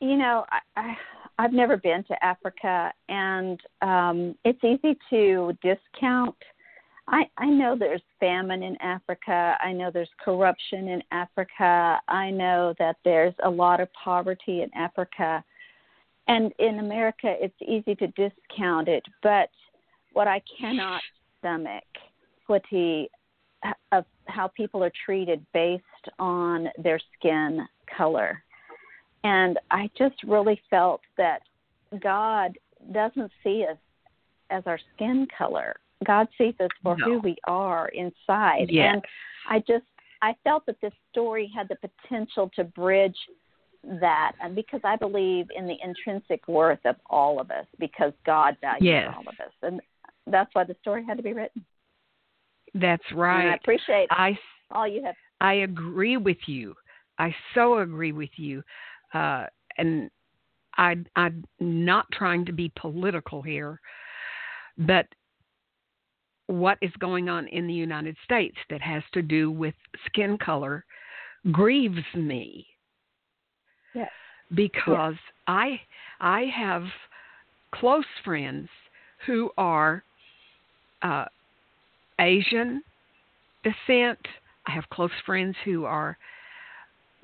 you 0.00 0.16
know, 0.16 0.44
I, 0.50 0.58
I 0.80 0.96
I've 1.38 1.52
never 1.52 1.76
been 1.76 2.02
to 2.04 2.24
Africa, 2.24 2.92
and 3.08 3.60
um, 3.82 4.34
it's 4.44 4.62
easy 4.64 4.96
to 5.10 5.52
discount 5.62 6.34
I, 7.08 7.24
I 7.38 7.46
know 7.46 7.76
there's 7.78 8.02
famine 8.18 8.62
in 8.62 8.76
Africa. 8.82 9.56
I 9.60 9.72
know 9.72 9.90
there's 9.92 10.10
corruption 10.24 10.88
in 10.88 11.02
Africa. 11.12 12.00
I 12.08 12.30
know 12.30 12.74
that 12.78 12.96
there's 13.04 13.34
a 13.44 13.50
lot 13.50 13.80
of 13.80 13.88
poverty 13.92 14.62
in 14.62 14.70
Africa. 14.74 15.44
And 16.26 16.52
in 16.58 16.80
America, 16.80 17.34
it's 17.38 17.54
easy 17.62 17.94
to 17.96 18.08
discount 18.08 18.88
it. 18.88 19.04
But 19.22 19.50
what 20.14 20.26
I 20.26 20.42
cannot 20.58 21.00
stomach, 21.38 21.84
Swati, 22.48 23.06
of 23.92 24.04
how 24.26 24.48
people 24.48 24.82
are 24.82 24.92
treated 25.04 25.46
based 25.54 25.84
on 26.18 26.68
their 26.76 27.00
skin 27.16 27.66
color. 27.94 28.42
And 29.24 29.58
I 29.70 29.90
just 29.98 30.16
really 30.24 30.60
felt 30.70 31.00
that 31.16 31.40
God 32.00 32.56
doesn't 32.92 33.30
see 33.42 33.64
us 33.68 33.78
as 34.50 34.62
our 34.66 34.78
skin 34.94 35.26
color. 35.36 35.76
God 36.06 36.28
sees 36.38 36.54
us 36.60 36.70
for 36.82 36.96
no. 36.96 37.04
who 37.04 37.18
we 37.20 37.36
are 37.46 37.88
inside. 37.88 38.66
Yes. 38.68 38.92
And 38.94 39.04
I 39.48 39.58
just 39.60 39.84
I 40.22 40.34
felt 40.44 40.66
that 40.66 40.80
this 40.80 40.92
story 41.10 41.50
had 41.54 41.68
the 41.68 41.76
potential 41.76 42.50
to 42.56 42.64
bridge 42.64 43.16
that 44.00 44.32
and 44.42 44.54
because 44.54 44.80
I 44.82 44.96
believe 44.96 45.46
in 45.54 45.66
the 45.66 45.76
intrinsic 45.82 46.46
worth 46.48 46.84
of 46.84 46.96
all 47.08 47.40
of 47.40 47.50
us 47.50 47.66
because 47.78 48.12
God 48.24 48.56
values 48.60 48.82
yes. 48.82 49.14
all 49.14 49.22
of 49.22 49.34
us. 49.40 49.52
And 49.62 49.80
that's 50.26 50.50
why 50.54 50.64
the 50.64 50.76
story 50.80 51.04
had 51.04 51.16
to 51.16 51.22
be 51.22 51.32
written. 51.32 51.64
That's 52.74 53.04
right. 53.14 53.42
And 53.42 53.50
I 53.52 53.54
appreciate 53.54 54.08
I, 54.10 54.38
all 54.70 54.88
you 54.88 55.04
have. 55.04 55.14
I 55.40 55.54
agree 55.54 56.16
with 56.16 56.38
you. 56.46 56.74
I 57.18 57.34
so 57.54 57.78
agree 57.78 58.12
with 58.12 58.30
you. 58.36 58.62
Uh, 59.14 59.46
and 59.78 60.10
I, 60.76 60.96
I'm 61.14 61.44
not 61.60 62.06
trying 62.12 62.44
to 62.46 62.52
be 62.52 62.70
political 62.76 63.42
here, 63.42 63.80
but 64.78 65.06
what 66.46 66.78
is 66.80 66.92
going 66.98 67.28
on 67.28 67.48
in 67.48 67.66
the 67.66 67.74
United 67.74 68.16
States 68.24 68.56
that 68.70 68.80
has 68.80 69.02
to 69.12 69.22
do 69.22 69.50
with 69.50 69.74
skin 70.06 70.38
color 70.38 70.84
grieves 71.52 72.04
me. 72.14 72.66
Yes. 73.94 74.10
Because 74.54 75.14
yes. 75.14 75.32
I 75.48 75.80
I 76.20 76.42
have 76.54 76.84
close 77.74 78.04
friends 78.24 78.68
who 79.26 79.50
are 79.58 80.04
uh, 81.02 81.24
Asian 82.20 82.82
descent. 83.64 84.18
I 84.66 84.72
have 84.72 84.88
close 84.90 85.10
friends 85.24 85.56
who 85.64 85.84
are 85.84 86.16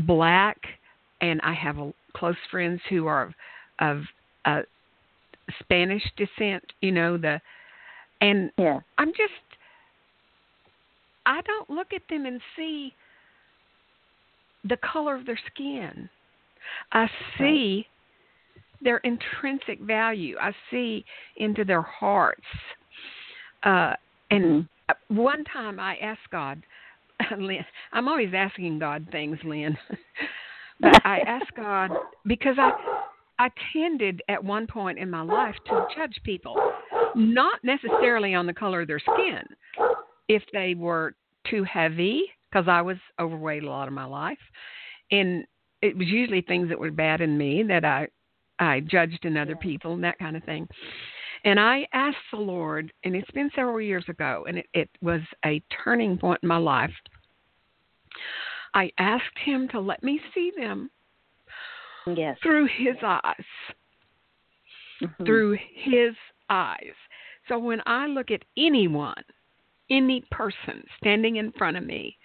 black, 0.07 0.59
and 1.21 1.41
I 1.43 1.55
have 1.55 1.79
a, 1.79 1.93
close 2.15 2.37
friends 2.51 2.81
who 2.91 3.07
are 3.07 3.35
of 3.81 4.03
uh, 4.45 4.63
Spanish 5.61 6.03
descent. 6.17 6.65
You 6.81 6.93
know 6.93 7.17
the 7.17 7.41
and 8.23 8.53
yeah. 8.57 8.79
I'm 8.99 9.09
just, 9.09 9.33
I 11.27 11.41
don't 11.43 11.69
look 11.69 11.89
at 11.95 12.03
them 12.09 12.25
and 12.25 12.41
see 12.57 12.95
the 14.65 14.77
color 14.77 15.17
of 15.17 15.27
their 15.27 15.39
skin. 15.53 16.09
I 16.93 17.09
see 17.37 17.85
right. 18.55 18.65
their 18.81 18.99
intrinsic 18.99 19.81
value. 19.81 20.37
I 20.41 20.53
see 20.71 21.05
into 21.37 21.65
their 21.65 21.83
hearts. 21.83 22.41
Uh, 23.65 23.95
and 24.31 24.45
mm-hmm. 24.45 25.17
one 25.17 25.43
time 25.45 25.81
I 25.81 25.97
asked 25.97 26.31
God, 26.31 26.63
Lynne, 27.39 27.65
I'm 27.93 28.09
always 28.09 28.33
asking 28.35 28.79
God 28.79 29.09
things, 29.13 29.39
Lynne. 29.45 29.77
but 30.81 31.05
I 31.07 31.21
ask 31.21 31.47
God 31.55 31.91
because 32.27 32.57
I 32.59 32.73
I 33.39 33.51
tended 33.73 34.23
at 34.29 34.43
one 34.43 34.67
point 34.67 34.99
in 34.99 35.11
my 35.11 35.23
life 35.23 35.57
to 35.67 35.87
judge 35.97 36.21
people, 36.23 36.57
not 37.17 37.59
necessarily 37.65 38.35
on 38.35 38.47
the 38.47 38.55
color 38.55 38.83
of 38.83 38.89
their 38.89 39.01
skin. 39.01 39.43
If 40.29 40.43
they 40.53 40.75
were 40.75 41.15
too 41.51 41.65
heavy, 41.65 42.23
because 42.51 42.69
I 42.69 42.83
was 42.83 42.99
overweight 43.19 43.65
a 43.65 43.71
lot 43.71 43.89
of 43.89 43.95
my 43.95 44.05
life, 44.05 44.39
and 45.11 45.45
it 45.81 45.97
was 45.97 46.07
usually 46.07 46.43
things 46.43 46.69
that 46.69 46.79
were 46.79 46.91
bad 46.91 47.21
in 47.21 47.37
me 47.37 47.65
that 47.65 47.85
I 47.85 48.09
I 48.59 48.81
judged 48.81 49.25
in 49.25 49.37
other 49.37 49.57
people 49.57 49.95
and 49.95 50.05
that 50.05 50.19
kind 50.19 50.37
of 50.37 50.45
thing. 50.45 50.69
And 51.45 51.59
I 51.59 51.89
asked 51.93 52.17
the 52.31 52.39
Lord, 52.39 52.93
and 53.05 53.17
it's 53.17 53.31
been 53.33 53.51
several 53.55 53.81
years 53.81 54.05
ago, 54.09 54.45
and 54.47 54.59
it, 54.59 54.67
it 54.73 54.91
was 55.01 55.21
a 55.45 55.61
turning 55.85 56.17
point 56.17 56.39
in 56.43 56.49
my 56.49 56.59
life. 56.59 56.93
I 58.75 58.91
asked 58.99 59.39
Him 59.45 59.69
to 59.69 59.81
let 59.81 60.03
me 60.03 60.21
see 60.35 60.53
them 60.57 60.91
Yes. 62.07 62.37
Through 62.43 62.67
his 62.67 62.97
eyes. 63.03 63.45
Mm-hmm. 65.03 65.25
Through 65.25 65.59
his 65.75 66.15
eyes. 66.51 66.95
So 67.49 67.59
when 67.59 67.81
I 67.87 68.07
look 68.07 68.31
at 68.31 68.45
anyone, 68.57 69.23
any 69.91 70.25
person 70.31 70.85
standing 70.99 71.37
in 71.37 71.53
front 71.53 71.77
of 71.77 71.85
me, 71.85 72.17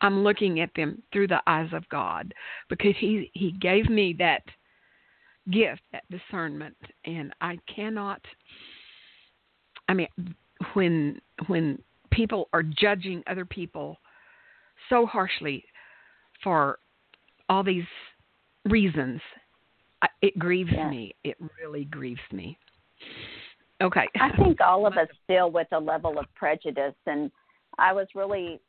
I'm 0.00 0.22
looking 0.22 0.60
at 0.60 0.70
them 0.74 1.02
through 1.12 1.28
the 1.28 1.42
eyes 1.46 1.70
of 1.72 1.88
God 1.90 2.32
because 2.68 2.94
he 2.98 3.30
he 3.34 3.52
gave 3.52 3.90
me 3.90 4.14
that 4.18 4.42
gift, 5.50 5.82
that 5.92 6.04
discernment, 6.10 6.76
and 7.04 7.34
I 7.40 7.58
cannot. 7.74 8.20
I 9.88 9.94
mean, 9.94 10.08
when 10.72 11.20
when 11.48 11.82
people 12.10 12.48
are 12.52 12.62
judging 12.62 13.22
other 13.26 13.44
people 13.44 13.98
so 14.90 15.06
harshly 15.06 15.64
for 16.44 16.78
all 17.48 17.64
these 17.64 17.84
reasons, 18.66 19.20
it 20.20 20.38
grieves 20.38 20.70
yeah. 20.72 20.90
me. 20.90 21.14
It 21.24 21.36
really 21.62 21.84
grieves 21.86 22.20
me. 22.32 22.58
Okay. 23.82 24.06
I 24.20 24.36
think 24.36 24.60
all 24.60 24.86
of 24.86 24.94
us 24.98 25.08
deal 25.26 25.50
with 25.50 25.68
a 25.72 25.80
level 25.80 26.18
of 26.18 26.26
prejudice, 26.34 26.94
and 27.06 27.30
I 27.78 27.94
was 27.94 28.06
really 28.14 28.60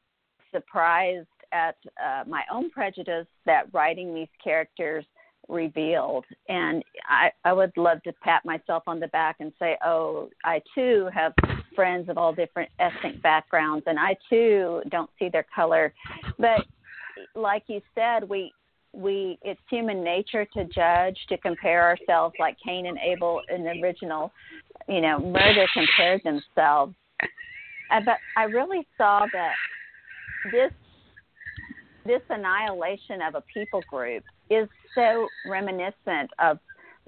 surprised 0.54 1.28
at 1.51 1.75
uh, 2.01 2.24
my 2.28 2.44
own 2.51 2.70
prejudice 2.70 3.28
that 3.46 3.66
writing 3.74 4.16
these 4.16 4.30
characters 4.42 5.06
revealed. 5.50 6.25
And 6.48 6.82
I, 7.10 7.30
I 7.44 7.51
would 7.51 7.75
love 7.75 8.01
to 8.04 8.13
pat 8.24 8.46
myself 8.46 8.84
on 8.88 9.01
the 9.01 9.08
back 9.08 9.38
and 9.40 9.51
say, 9.60 9.78
oh, 9.84 10.30
I 10.46 10.62
too 10.74 11.10
have 11.13 11.34
friends 11.75 12.10
of 12.10 12.18
all 12.18 12.34
different 12.34 12.70
ethnic 12.80 13.22
backgrounds, 13.22 13.84
and 13.88 13.98
I 14.00 14.16
too 14.30 14.82
don't 14.90 15.10
see 15.18 15.30
their 15.30 15.46
color. 15.54 15.94
But 16.38 16.66
like 17.36 17.63
you 17.68 17.82
said, 17.96 18.28
we 18.28 18.51
we 18.94 19.40
it's 19.42 19.62
human 19.70 20.04
nature 20.04 20.46
to 20.54 20.66
judge, 20.66 21.18
to 21.30 21.38
compare 21.38 21.84
ourselves 21.84 22.36
like 22.40 22.58
Cain 22.66 22.88
and 22.88 22.98
Abel 22.98 23.42
in 23.54 23.63
the 23.63 23.72
original, 23.82 24.32
you 24.88 25.01
know, 25.01 25.20
murder 25.20 25.66
compared 25.74 26.22
themselves. 26.24 26.94
Uh, 27.90 28.01
but 28.06 28.18
I 28.38 28.44
really 28.44 28.88
saw 28.98 29.25
that 29.34 29.54
this 30.51 30.72
this 32.06 32.22
annihilation 32.30 33.22
of 33.22 33.36
a 33.36 33.44
people 33.54 33.82
group 33.90 34.24
is 34.50 34.68
so 34.96 35.28
reminiscent 35.48 36.32
of 36.40 36.60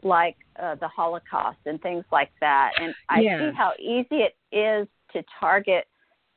like 0.03 0.35
uh, 0.61 0.75
the 0.75 0.87
Holocaust 0.87 1.59
and 1.65 1.81
things 1.81 2.03
like 2.11 2.31
that. 2.39 2.71
And 2.79 2.93
I 3.09 3.21
yeah. 3.21 3.37
see 3.39 3.55
how 3.55 3.71
easy 3.79 4.23
it 4.23 4.35
is 4.55 4.87
to 5.13 5.23
target 5.39 5.85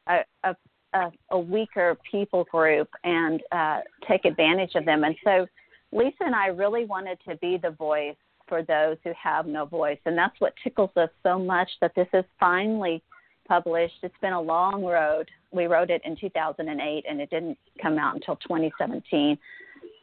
a, 0.09 0.21
a, 0.45 0.57
a, 0.93 1.11
a 1.31 1.39
weaker 1.39 1.97
people 2.11 2.45
group 2.45 2.89
and 3.05 3.43
uh, 3.53 3.81
take 4.09 4.25
advantage 4.25 4.75
of 4.75 4.85
them. 4.85 5.05
And 5.05 5.17
so 5.25 5.47
Lisa 5.93 6.17
and 6.21 6.35
I 6.35 6.49
really 6.49 6.85
wanted 6.85 7.19
to 7.29 7.37
be 7.37 7.59
the 7.63 7.71
voice 7.71 8.17
for 8.49 8.63
those 8.63 8.97
who 9.05 9.13
have 9.21 9.47
no 9.47 9.65
voice. 9.65 9.99
And 10.07 10.17
that's 10.17 10.39
what 10.41 10.55
tickles 10.63 10.91
us 10.97 11.11
so 11.23 11.39
much 11.39 11.69
that 11.81 11.93
this 11.97 12.09
is 12.13 12.25
finally 12.39 13.03
published. 13.47 13.95
It's 14.03 14.15
been 14.21 14.33
a 14.33 14.41
long 14.41 14.85
road. 14.85 15.29
We 15.53 15.67
wrote 15.67 15.91
it 15.91 16.03
in 16.05 16.17
2008 16.17 17.05
and 17.09 17.21
it 17.21 17.31
didn't 17.31 17.59
come 17.81 17.99
out 17.99 18.15
until 18.15 18.37
2017. 18.37 19.39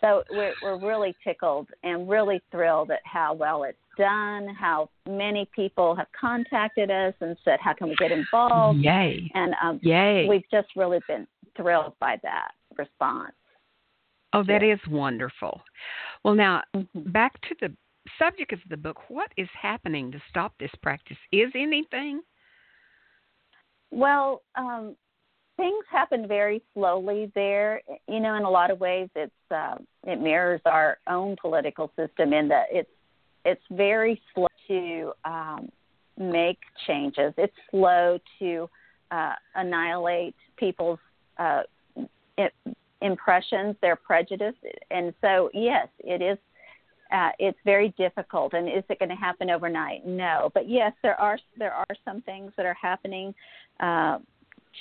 So 0.03 0.21
we're, 0.31 0.53
we're 0.61 0.85
really 0.85 1.15
tickled 1.23 1.69
and 1.83 2.09
really 2.09 2.41
thrilled 2.51 2.91
at 2.91 2.99
how 3.05 3.33
well 3.33 3.63
it's 3.63 3.77
done, 3.97 4.53
how 4.53 4.89
many 5.07 5.47
people 5.55 5.95
have 5.95 6.07
contacted 6.19 6.91
us 6.91 7.13
and 7.21 7.37
said, 7.45 7.59
How 7.61 7.73
can 7.73 7.87
we 7.87 7.95
get 7.95 8.11
involved? 8.11 8.79
Yay. 8.79 9.31
And 9.33 9.53
um, 9.63 9.79
Yay. 9.81 10.27
we've 10.27 10.43
just 10.51 10.67
really 10.75 10.99
been 11.07 11.25
thrilled 11.55 11.93
by 12.01 12.17
that 12.21 12.51
response. 12.77 13.31
Oh, 14.33 14.43
that 14.43 14.61
is 14.61 14.79
wonderful. 14.89 15.61
Well, 16.25 16.35
now 16.35 16.63
mm-hmm. 16.75 17.11
back 17.11 17.39
to 17.43 17.55
the 17.61 17.73
subject 18.19 18.51
of 18.51 18.59
the 18.69 18.77
book. 18.77 19.09
What 19.09 19.31
is 19.37 19.47
happening 19.59 20.11
to 20.11 20.21
stop 20.29 20.53
this 20.59 20.71
practice? 20.81 21.17
Is 21.31 21.51
anything? 21.55 22.21
Well, 23.89 24.41
um, 24.55 24.95
things 25.57 25.85
happen 25.91 26.27
very 26.27 26.61
slowly 26.73 27.31
there. 27.35 27.81
You 28.07 28.19
know, 28.19 28.35
in 28.35 28.43
a 28.43 28.49
lot 28.49 28.71
of 28.71 28.79
ways, 28.79 29.09
it's 29.15 29.31
uh, 29.51 29.75
it 30.05 30.19
mirrors 30.19 30.61
our 30.65 30.97
own 31.07 31.35
political 31.39 31.91
system 31.95 32.33
in 32.33 32.47
that 32.49 32.65
it's 32.71 32.89
it's 33.45 33.61
very 33.71 34.21
slow 34.33 34.47
to 34.67 35.11
um, 35.25 35.69
make 36.17 36.59
changes. 36.87 37.33
It's 37.37 37.53
slow 37.71 38.17
to 38.39 38.69
uh, 39.11 39.33
annihilate 39.55 40.35
people's 40.57 40.99
uh, 41.37 41.63
impressions, 43.01 43.75
their 43.81 43.95
prejudice, 43.95 44.55
and 44.91 45.13
so 45.21 45.49
yes, 45.53 45.87
it 45.99 46.21
is. 46.21 46.37
Uh, 47.13 47.29
it's 47.37 47.59
very 47.63 47.93
difficult, 47.95 48.53
and 48.53 48.67
is 48.67 48.83
it 48.89 48.97
going 48.97 49.09
to 49.09 49.15
happen 49.15 49.51
overnight? 49.51 50.03
No, 50.03 50.49
but 50.55 50.67
yes, 50.67 50.93
there 51.03 51.19
are 51.19 51.37
there 51.57 51.73
are 51.73 51.85
some 52.03 52.21
things 52.21 52.51
that 52.57 52.65
are 52.65 52.77
happening 52.81 53.35
uh, 53.79 54.17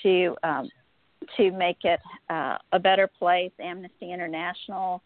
to 0.02 0.36
um, 0.42 0.68
to 1.36 1.50
make 1.52 1.78
it 1.84 2.00
uh, 2.30 2.58
a 2.72 2.78
better 2.78 3.06
place. 3.06 3.52
Amnesty 3.60 4.12
International 4.12 5.02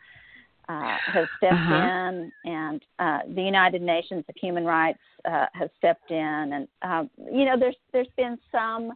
uh, 0.68 0.96
has 1.12 1.26
stepped 1.36 1.52
uh-huh. 1.52 1.74
in, 1.74 2.32
and 2.44 2.82
uh, 2.98 3.18
the 3.34 3.42
United 3.42 3.82
Nations 3.82 4.24
of 4.28 4.34
Human 4.40 4.64
Rights 4.64 4.98
uh, 5.24 5.46
has 5.52 5.70
stepped 5.78 6.10
in, 6.10 6.16
and 6.16 6.68
um, 6.82 7.10
you 7.32 7.44
know 7.44 7.56
there's 7.58 7.76
there's 7.92 8.08
been 8.16 8.38
some 8.50 8.92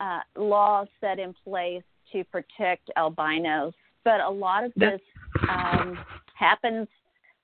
uh, 0.00 0.20
laws 0.36 0.88
set 1.00 1.18
in 1.18 1.34
place 1.44 1.82
to 2.12 2.24
protect 2.24 2.90
albinos, 2.96 3.72
but 4.04 4.20
a 4.20 4.30
lot 4.30 4.64
of 4.64 4.72
this 4.76 5.00
um, 5.48 5.98
happens 6.34 6.86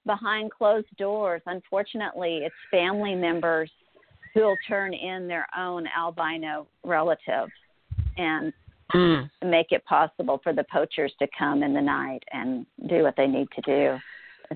behind 0.07 0.51
closed 0.51 0.87
doors. 0.97 1.43
Unfortunately, 1.47 2.41
it's 2.45 2.55
family 2.71 3.14
members 3.14 3.71
who'll 4.35 4.57
turn 4.69 4.95
in 4.95 5.27
their 5.27 5.47
own 5.57 5.87
albino 5.97 6.67
relatives 6.85 7.53
and 8.19 8.53
mm. 8.95 9.31
make 9.45 9.69
it 9.71 9.85
possible 9.87 10.41
for 10.43 10.53
the 10.53 10.65
poachers 10.71 11.13
to 11.19 11.27
come 11.39 11.63
in 11.63 11.73
the 11.73 11.81
night 11.81 12.23
and 12.33 12.67
do 12.89 13.03
what 13.03 13.15
they 13.17 13.27
need 13.27 13.49
to 13.55 13.63
do 13.63 13.99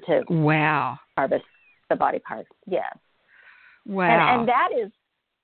to 0.07 0.23
wow 0.29 0.99
harvest 1.17 1.45
the 1.89 1.97
body 1.97 2.19
parts. 2.19 2.49
Yes. 2.67 2.97
Wow. 3.87 4.05
And, 4.05 4.41
and 4.41 4.49
that 4.49 4.69
is 4.79 4.91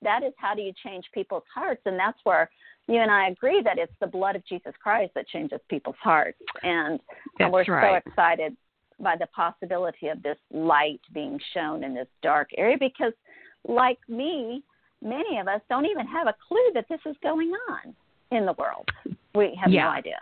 that 0.02 0.22
is 0.22 0.32
how 0.36 0.54
do 0.54 0.62
you 0.62 0.72
change 0.84 1.04
people's 1.12 1.42
hearts, 1.52 1.82
and 1.84 1.98
that's 1.98 2.18
where 2.24 2.48
you 2.86 3.00
and 3.00 3.10
I 3.10 3.28
agree 3.28 3.62
that 3.62 3.78
it's 3.78 3.92
the 4.00 4.06
blood 4.06 4.36
of 4.36 4.46
Jesus 4.46 4.72
Christ 4.82 5.12
that 5.14 5.28
changes 5.28 5.60
people's 5.68 5.96
hearts, 6.00 6.38
and, 6.62 7.00
and 7.38 7.52
we're 7.52 7.64
right. 7.64 8.02
so 8.04 8.10
excited 8.10 8.56
by 9.00 9.16
the 9.16 9.26
possibility 9.26 10.08
of 10.08 10.22
this 10.22 10.38
light 10.52 11.00
being 11.12 11.38
shown 11.52 11.84
in 11.84 11.94
this 11.94 12.06
dark 12.22 12.48
area 12.56 12.76
because, 12.78 13.12
like 13.66 13.98
me, 14.08 14.62
many 15.02 15.38
of 15.38 15.48
us 15.48 15.60
don't 15.68 15.86
even 15.86 16.06
have 16.06 16.28
a 16.28 16.34
clue 16.46 16.70
that 16.74 16.86
this 16.88 17.00
is 17.06 17.16
going 17.22 17.52
on 17.70 17.94
in 18.30 18.46
the 18.46 18.54
world. 18.54 18.88
We 19.34 19.58
have 19.62 19.72
yeah. 19.72 19.84
no 19.84 19.88
idea. 19.90 20.18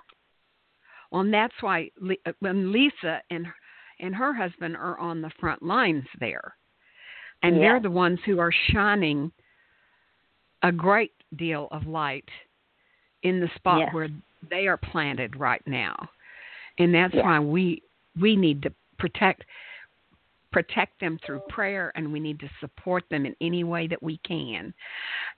Well, 1.10 1.22
and 1.22 1.32
that's 1.32 1.54
why 1.60 1.90
uh, 2.26 2.32
when 2.40 2.72
Lisa 2.72 3.20
and 3.30 3.46
and 3.98 4.14
her 4.14 4.34
husband 4.34 4.76
are 4.76 4.98
on 4.98 5.22
the 5.22 5.30
front 5.40 5.62
lines 5.62 6.04
there, 6.20 6.54
and 7.42 7.56
they're 7.56 7.80
the 7.80 7.90
ones 7.90 8.18
who 8.26 8.38
are 8.38 8.52
shining 8.70 9.32
a 10.62 10.72
great 10.72 11.12
deal 11.36 11.68
of 11.70 11.86
light 11.86 12.28
in 13.22 13.40
the 13.40 13.48
spot 13.54 13.80
yes. 13.80 13.94
where 13.94 14.08
they 14.50 14.66
are 14.66 14.76
planted 14.76 15.36
right 15.36 15.62
now, 15.66 15.96
and 16.78 16.94
that's 16.94 17.14
why 17.14 17.38
we 17.38 17.82
we 18.20 18.36
need 18.36 18.62
to 18.62 18.72
protect 18.98 19.44
protect 20.52 20.98
them 21.00 21.18
through 21.24 21.40
prayer 21.50 21.92
and 21.96 22.10
we 22.10 22.18
need 22.18 22.40
to 22.40 22.48
support 22.60 23.04
them 23.10 23.26
in 23.26 23.36
any 23.42 23.62
way 23.62 23.86
that 23.86 24.02
we 24.02 24.18
can 24.26 24.72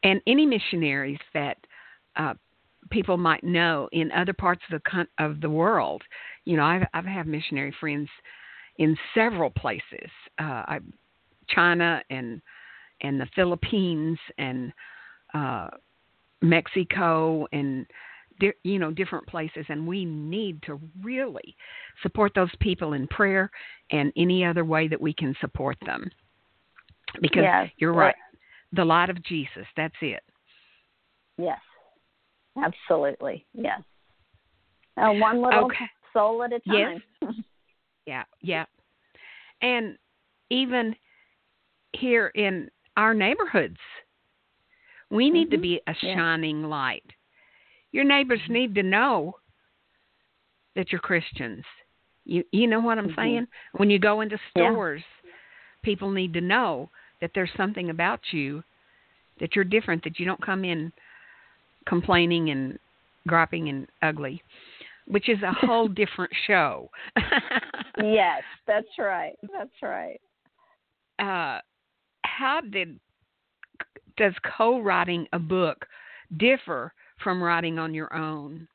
and 0.05 0.21
any 0.29 0.47
missionaries 0.47 1.19
that 1.35 1.57
uh, 2.15 2.35
people 2.91 3.17
might 3.17 3.45
know 3.45 3.89
in 3.93 4.11
other 4.13 4.33
parts 4.33 4.63
of 4.71 4.81
the 4.83 5.07
of 5.19 5.41
the 5.41 5.51
world. 5.51 6.03
You 6.45 6.57
know, 6.57 6.65
I've 6.65 6.87
I've 6.95 7.05
had 7.05 7.27
missionary 7.27 7.75
friends 7.79 8.09
in 8.79 8.97
several 9.15 9.51
places, 9.51 10.11
uh, 10.39 10.63
I, 10.67 10.79
China 11.49 12.03
and 12.11 12.41
and 13.01 13.21
the 13.21 13.29
Philippines 13.35 14.19
and 14.39 14.73
uh, 15.35 15.69
Mexico 16.41 17.47
and 17.53 17.87
di- 18.41 18.53
you 18.63 18.79
know 18.79 18.91
different 18.91 19.27
places, 19.27 19.67
and 19.69 19.87
we 19.87 20.05
need 20.05 20.63
to 20.63 20.81
really 21.03 21.57
support 22.03 22.33
those 22.35 22.51
people 22.61 22.93
in 22.93 23.07
prayer 23.09 23.51
and 23.91 24.13
any 24.17 24.45
other 24.45 24.65
way 24.65 24.89
that 24.89 25.01
we 25.01 25.13
can 25.13 25.35
support 25.41 25.77
them. 25.85 26.09
Because 27.21 27.43
yes. 27.43 27.71
you're 27.79 27.95
right, 27.95 28.15
the 28.73 28.85
light 28.85 29.11
of 29.11 29.23
Jesus. 29.25 29.67
That's 29.77 29.95
it. 30.03 30.23
Yes. 31.39 31.59
Absolutely, 32.63 33.47
yes. 33.55 33.81
Uh, 34.97 35.13
one 35.13 35.43
little 35.43 35.67
okay. 35.67 35.87
soul 36.13 36.43
at 36.43 36.53
a 36.53 36.61
time. 36.61 37.03
Yes. 37.23 37.33
yeah, 38.07 38.25
yeah. 38.41 38.65
And 39.63 39.97
even 40.51 40.95
here 41.93 42.29
in 42.35 42.71
our 42.97 43.15
neighborhoods, 43.15 43.77
we 45.11 45.31
need 45.31 45.49
mm-hmm. 45.49 45.57
to 45.57 45.59
be 45.59 45.81
a 45.87 45.95
yeah. 46.03 46.15
shining 46.15 46.65
light. 46.65 47.05
Your 47.93 48.05
neighbors 48.05 48.41
need 48.49 48.75
to 48.75 48.83
know 48.83 49.37
that 50.75 50.93
you're 50.93 51.01
Christians. 51.01 51.65
You 52.25 52.45
you 52.53 52.67
know 52.67 52.81
what 52.81 52.99
I'm 52.99 53.09
mm-hmm. 53.09 53.21
saying? 53.21 53.47
When 53.77 53.89
you 53.91 53.99
go 53.99 54.21
into 54.21 54.39
yeah. 54.55 54.71
stores, 54.71 55.03
people 55.83 56.11
need 56.11 56.35
to 56.35 56.41
know 56.41 56.91
that 57.21 57.31
there's 57.35 57.51
something 57.57 57.91
about 57.91 58.21
you 58.33 58.63
that 59.41 59.55
you're 59.55 59.65
different 59.65 60.05
that 60.05 60.19
you 60.19 60.27
don't 60.27 60.45
come 60.45 60.65
in 60.65 60.93
complaining 61.89 62.51
and 62.51 62.79
griping 63.27 63.69
and 63.69 63.89
ugly, 64.03 64.43
which 65.07 65.29
is 65.29 65.39
a 65.43 65.53
whole 65.53 65.89
different 66.03 66.33
show. 66.47 66.91
yes, 68.03 68.43
that's 68.67 68.87
right. 68.99 69.35
That's 69.53 69.71
right. 69.83 70.21
uh, 71.19 71.61
how 72.25 72.61
did 72.61 72.99
does 74.17 74.35
co-writing 74.59 75.27
a 75.33 75.39
book 75.39 75.87
differ 76.39 76.93
from 77.23 77.43
writing 77.43 77.79
on 77.79 77.95
your 77.95 78.15
own? 78.15 78.67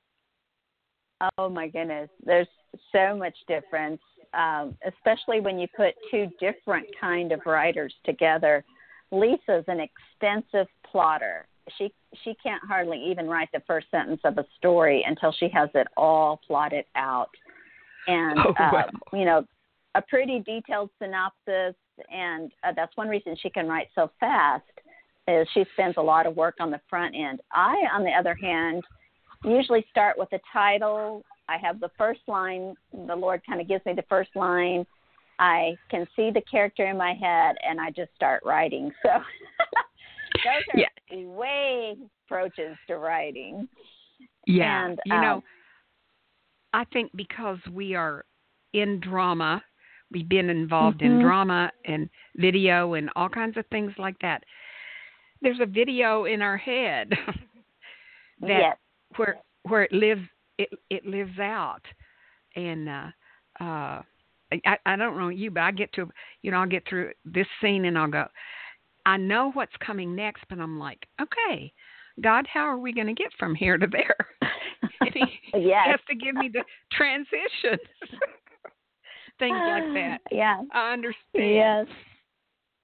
Oh 1.37 1.49
my 1.49 1.67
goodness, 1.67 2.09
there's 2.25 2.47
so 2.91 3.15
much 3.15 3.35
difference, 3.47 4.01
um, 4.33 4.75
especially 4.85 5.39
when 5.39 5.57
you 5.59 5.67
put 5.75 5.93
two 6.11 6.27
different 6.39 6.87
kind 6.99 7.31
of 7.31 7.41
writers 7.45 7.93
together. 8.05 8.63
Lisa's 9.11 9.63
an 9.67 9.79
extensive 9.79 10.67
plotter. 10.89 11.45
She 11.77 11.93
she 12.23 12.35
can't 12.43 12.61
hardly 12.67 12.97
even 13.09 13.27
write 13.27 13.49
the 13.53 13.61
first 13.65 13.87
sentence 13.89 14.21
of 14.23 14.37
a 14.37 14.45
story 14.57 15.03
until 15.07 15.31
she 15.31 15.49
has 15.53 15.69
it 15.73 15.87
all 15.95 16.41
plotted 16.45 16.85
out, 16.95 17.29
and 18.07 18.39
oh, 18.39 18.53
wow. 18.59 18.85
uh, 18.89 19.17
you 19.17 19.25
know, 19.25 19.45
a 19.95 20.01
pretty 20.01 20.39
detailed 20.39 20.89
synopsis. 21.01 21.75
And 22.11 22.51
uh, 22.63 22.73
that's 22.75 22.95
one 22.97 23.07
reason 23.07 23.35
she 23.39 23.49
can 23.49 23.67
write 23.67 23.87
so 23.93 24.09
fast 24.19 24.63
is 25.27 25.47
she 25.53 25.63
spends 25.73 25.95
a 25.97 26.01
lot 26.01 26.25
of 26.25 26.35
work 26.35 26.55
on 26.59 26.71
the 26.71 26.81
front 26.89 27.15
end. 27.15 27.39
I, 27.51 27.75
on 27.93 28.03
the 28.03 28.11
other 28.11 28.35
hand, 28.35 28.83
usually 29.43 29.85
start 29.89 30.17
with 30.17 30.31
a 30.33 30.39
title. 30.51 31.23
I 31.47 31.57
have 31.57 31.79
the 31.79 31.91
first 31.97 32.21
line. 32.27 32.75
The 33.07 33.15
Lord 33.15 33.41
kind 33.47 33.61
of 33.61 33.67
gives 33.67 33.85
me 33.85 33.93
the 33.93 34.03
first 34.09 34.31
line. 34.35 34.85
I 35.39 35.75
can 35.89 36.07
see 36.15 36.29
the 36.31 36.41
character 36.49 36.87
in 36.87 36.97
my 36.97 37.13
head, 37.13 37.55
and 37.67 37.79
I 37.79 37.89
just 37.89 38.13
start 38.15 38.43
writing. 38.45 38.91
So 39.01 39.09
those 40.43 40.63
are 40.73 40.79
yeah. 40.79 41.25
way 41.27 41.95
approaches 42.25 42.77
to 42.87 42.97
writing. 42.97 43.67
Yeah, 44.47 44.85
and, 44.85 44.99
you 45.05 45.15
um, 45.15 45.21
know, 45.21 45.43
I 46.73 46.85
think 46.85 47.11
because 47.15 47.59
we 47.71 47.95
are 47.95 48.25
in 48.73 48.99
drama, 48.99 49.63
we've 50.11 50.27
been 50.27 50.49
involved 50.49 50.99
mm-hmm. 50.99 51.17
in 51.17 51.21
drama 51.21 51.71
and 51.85 52.09
video 52.35 52.95
and 52.95 53.09
all 53.15 53.29
kinds 53.29 53.57
of 53.57 53.65
things 53.67 53.91
like 53.97 54.15
that. 54.21 54.43
There's 55.41 55.59
a 55.61 55.65
video 55.65 56.25
in 56.25 56.41
our 56.41 56.57
head 56.57 57.09
that 58.41 58.47
yes. 58.47 58.77
where 59.17 59.37
where 59.63 59.83
it 59.83 59.93
lives 59.93 60.21
it 60.57 60.69
it 60.89 61.05
lives 61.05 61.39
out, 61.39 61.81
and 62.55 62.89
uh, 62.89 63.07
uh, 63.59 64.01
I 64.65 64.77
I 64.85 64.95
don't 64.95 65.17
know 65.17 65.29
you, 65.29 65.51
but 65.51 65.63
I 65.63 65.71
get 65.71 65.91
to 65.93 66.09
you 66.41 66.51
know 66.51 66.57
I'll 66.57 66.67
get 66.67 66.87
through 66.87 67.11
this 67.25 67.47
scene 67.61 67.85
and 67.85 67.97
I'll 67.97 68.09
go. 68.09 68.25
I 69.05 69.17
know 69.17 69.51
what's 69.53 69.75
coming 69.85 70.15
next, 70.15 70.43
but 70.49 70.59
I'm 70.59 70.79
like, 70.79 71.05
okay, 71.21 71.71
God, 72.21 72.45
how 72.51 72.61
are 72.61 72.77
we 72.77 72.93
going 72.93 73.07
to 73.07 73.13
get 73.13 73.31
from 73.39 73.55
here 73.55 73.77
to 73.77 73.87
there? 73.87 74.15
and 75.01 75.11
he, 75.13 75.25
yes. 75.53 75.83
he 75.85 75.91
has 75.91 75.99
to 76.09 76.15
give 76.15 76.35
me 76.35 76.49
the 76.51 76.63
transition. 76.91 77.79
Things 79.39 79.57
like 79.57 79.83
that. 79.93 80.17
Yeah. 80.31 80.61
I 80.73 80.93
understand. 80.93 81.15
Yes. 81.33 81.85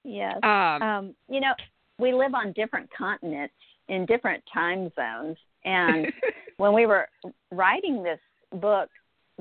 Yes. 0.04 0.38
Um, 0.44 0.82
um, 0.82 1.16
you 1.30 1.40
know, 1.40 1.54
we 2.00 2.14
live 2.14 2.34
on 2.34 2.54
different 2.54 2.90
continents 2.98 3.54
in 3.90 4.06
different 4.06 4.44
time 4.52 4.92
zones. 4.96 5.38
And 5.66 6.08
when 6.58 6.74
we 6.74 6.86
were 6.86 7.08
writing 7.52 8.04
this 8.04 8.20
book 8.60 8.90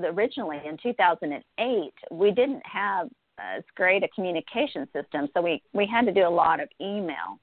originally 0.03 0.59
in 0.65 0.77
2008, 0.81 1.93
we 2.11 2.31
didn't 2.31 2.61
have 2.65 3.09
as 3.39 3.63
great 3.75 4.03
a 4.03 4.07
communication 4.09 4.87
system, 4.93 5.29
so 5.33 5.41
we 5.41 5.61
we 5.73 5.85
had 5.85 6.05
to 6.05 6.13
do 6.13 6.27
a 6.27 6.29
lot 6.29 6.59
of 6.59 6.69
email. 6.81 7.39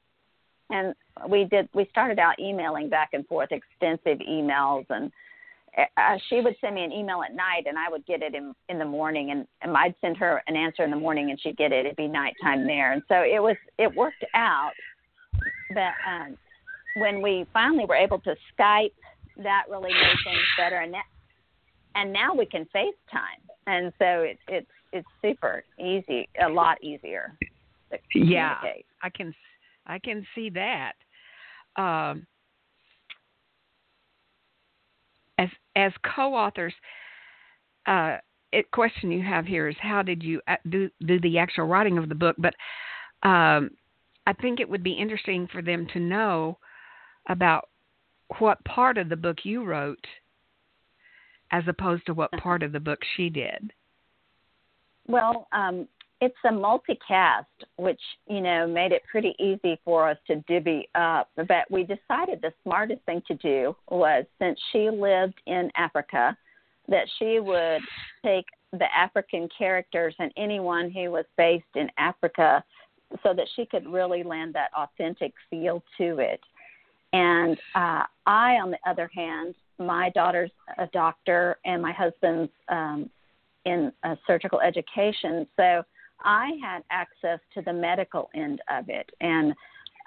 And 0.70 0.94
we 1.28 1.44
did 1.44 1.68
we 1.74 1.86
started 1.90 2.18
out 2.18 2.38
emailing 2.38 2.88
back 2.88 3.10
and 3.12 3.26
forth 3.26 3.50
extensive 3.52 4.18
emails. 4.18 4.84
And 4.90 5.12
uh, 5.78 6.16
she 6.28 6.40
would 6.40 6.56
send 6.60 6.74
me 6.74 6.84
an 6.84 6.92
email 6.92 7.22
at 7.22 7.34
night 7.34 7.64
and 7.66 7.78
I 7.78 7.88
would 7.90 8.04
get 8.06 8.22
it 8.22 8.34
in 8.34 8.54
in 8.68 8.78
the 8.78 8.84
morning. 8.84 9.30
And, 9.30 9.46
and 9.62 9.76
I'd 9.76 9.94
send 10.00 10.16
her 10.16 10.42
an 10.46 10.56
answer 10.56 10.82
in 10.82 10.90
the 10.90 10.96
morning 10.96 11.30
and 11.30 11.40
she'd 11.40 11.56
get 11.56 11.72
it. 11.72 11.86
It'd 11.86 11.96
be 11.96 12.08
nighttime 12.08 12.66
there. 12.66 12.92
And 12.92 13.02
so 13.08 13.22
it 13.22 13.40
was 13.42 13.56
it 13.78 13.94
worked 13.94 14.24
out. 14.34 14.72
But 15.72 15.94
um 16.08 16.36
when 16.96 17.22
we 17.22 17.46
finally 17.52 17.84
were 17.84 17.96
able 17.96 18.18
to 18.20 18.34
Skype 18.58 18.92
that 19.42 19.64
really 19.70 19.92
made 19.92 20.16
things 20.24 20.46
better 20.56 20.76
and 20.76 20.94
that 20.94 21.04
and 21.94 22.12
now 22.12 22.34
we 22.34 22.46
can 22.46 22.66
FaceTime. 22.74 23.40
And 23.66 23.92
so 23.98 24.22
it, 24.22 24.38
it's 24.48 24.70
it's 24.92 25.08
super 25.22 25.64
easy 25.78 26.28
a 26.44 26.48
lot 26.48 26.82
easier 26.82 27.36
yeah 28.14 28.56
I 29.02 29.10
can 29.10 29.34
I 29.86 29.98
can 29.98 30.26
see 30.34 30.50
that 30.50 30.92
um 31.76 32.26
as 35.38 35.48
as 35.74 35.92
co-authors, 36.14 36.74
uh, 37.86 38.16
it 38.52 38.70
question 38.70 39.10
you 39.10 39.22
have 39.22 39.44
here 39.44 39.68
is 39.68 39.76
how 39.80 40.02
did 40.02 40.22
you 40.22 40.40
uh, 40.48 40.56
do 40.68 40.88
do 41.06 41.20
the 41.20 41.38
actual 41.38 41.66
writing 41.66 41.98
of 41.98 42.08
the 42.08 42.14
book? 42.14 42.36
But 42.38 42.54
um, 43.22 43.70
I 44.26 44.32
think 44.40 44.60
it 44.60 44.68
would 44.68 44.82
be 44.82 44.92
interesting 44.92 45.48
for 45.52 45.62
them 45.62 45.86
to 45.92 46.00
know 46.00 46.58
about 47.28 47.68
what 48.38 48.64
part 48.64 48.98
of 48.98 49.08
the 49.08 49.16
book 49.16 49.38
you 49.44 49.64
wrote, 49.64 50.04
as 51.50 51.64
opposed 51.68 52.06
to 52.06 52.14
what 52.14 52.30
Uh-huh. 52.32 52.42
part 52.42 52.62
of 52.62 52.72
the 52.72 52.80
book 52.80 53.00
she 53.16 53.28
did. 53.28 53.72
Well, 55.08 55.46
um, 55.52 55.88
it's 56.20 56.36
a 56.44 56.48
multicast, 56.48 57.44
which 57.76 58.00
you 58.26 58.40
know 58.40 58.66
made 58.66 58.92
it 58.92 59.02
pretty 59.10 59.34
easy 59.38 59.78
for 59.84 60.08
us 60.08 60.16
to 60.28 60.36
divvy 60.48 60.88
up. 60.94 61.28
But 61.36 61.70
we 61.70 61.82
decided 61.82 62.40
the 62.40 62.52
smartest 62.64 63.02
thing 63.02 63.22
to 63.28 63.34
do 63.34 63.76
was, 63.90 64.24
since 64.38 64.58
she 64.72 64.88
lived 64.90 65.40
in 65.46 65.70
Africa, 65.76 66.36
that 66.88 67.06
she 67.18 67.38
would 67.40 67.82
take 68.24 68.46
the 68.72 68.86
African 68.96 69.48
characters 69.56 70.14
and 70.18 70.32
anyone 70.36 70.90
who 70.90 71.10
was 71.10 71.24
based 71.36 71.64
in 71.74 71.88
Africa, 71.98 72.64
so 73.22 73.34
that 73.34 73.46
she 73.54 73.66
could 73.66 73.86
really 73.86 74.22
lend 74.22 74.54
that 74.54 74.70
authentic 74.76 75.32
feel 75.50 75.82
to 75.98 76.18
it. 76.18 76.40
And 77.12 77.56
uh, 77.74 78.04
I, 78.26 78.54
on 78.54 78.70
the 78.70 78.78
other 78.86 79.10
hand, 79.14 79.54
my 79.78 80.10
daughter's 80.10 80.50
a 80.78 80.86
doctor 80.88 81.58
and 81.64 81.80
my 81.82 81.92
husband's 81.92 82.50
um, 82.68 83.10
in 83.66 83.92
uh, 84.02 84.16
surgical 84.26 84.60
education, 84.60 85.46
so 85.56 85.82
I 86.24 86.52
had 86.62 86.82
access 86.90 87.40
to 87.54 87.62
the 87.62 87.72
medical 87.72 88.30
end 88.34 88.62
of 88.70 88.88
it, 88.88 89.10
and 89.20 89.52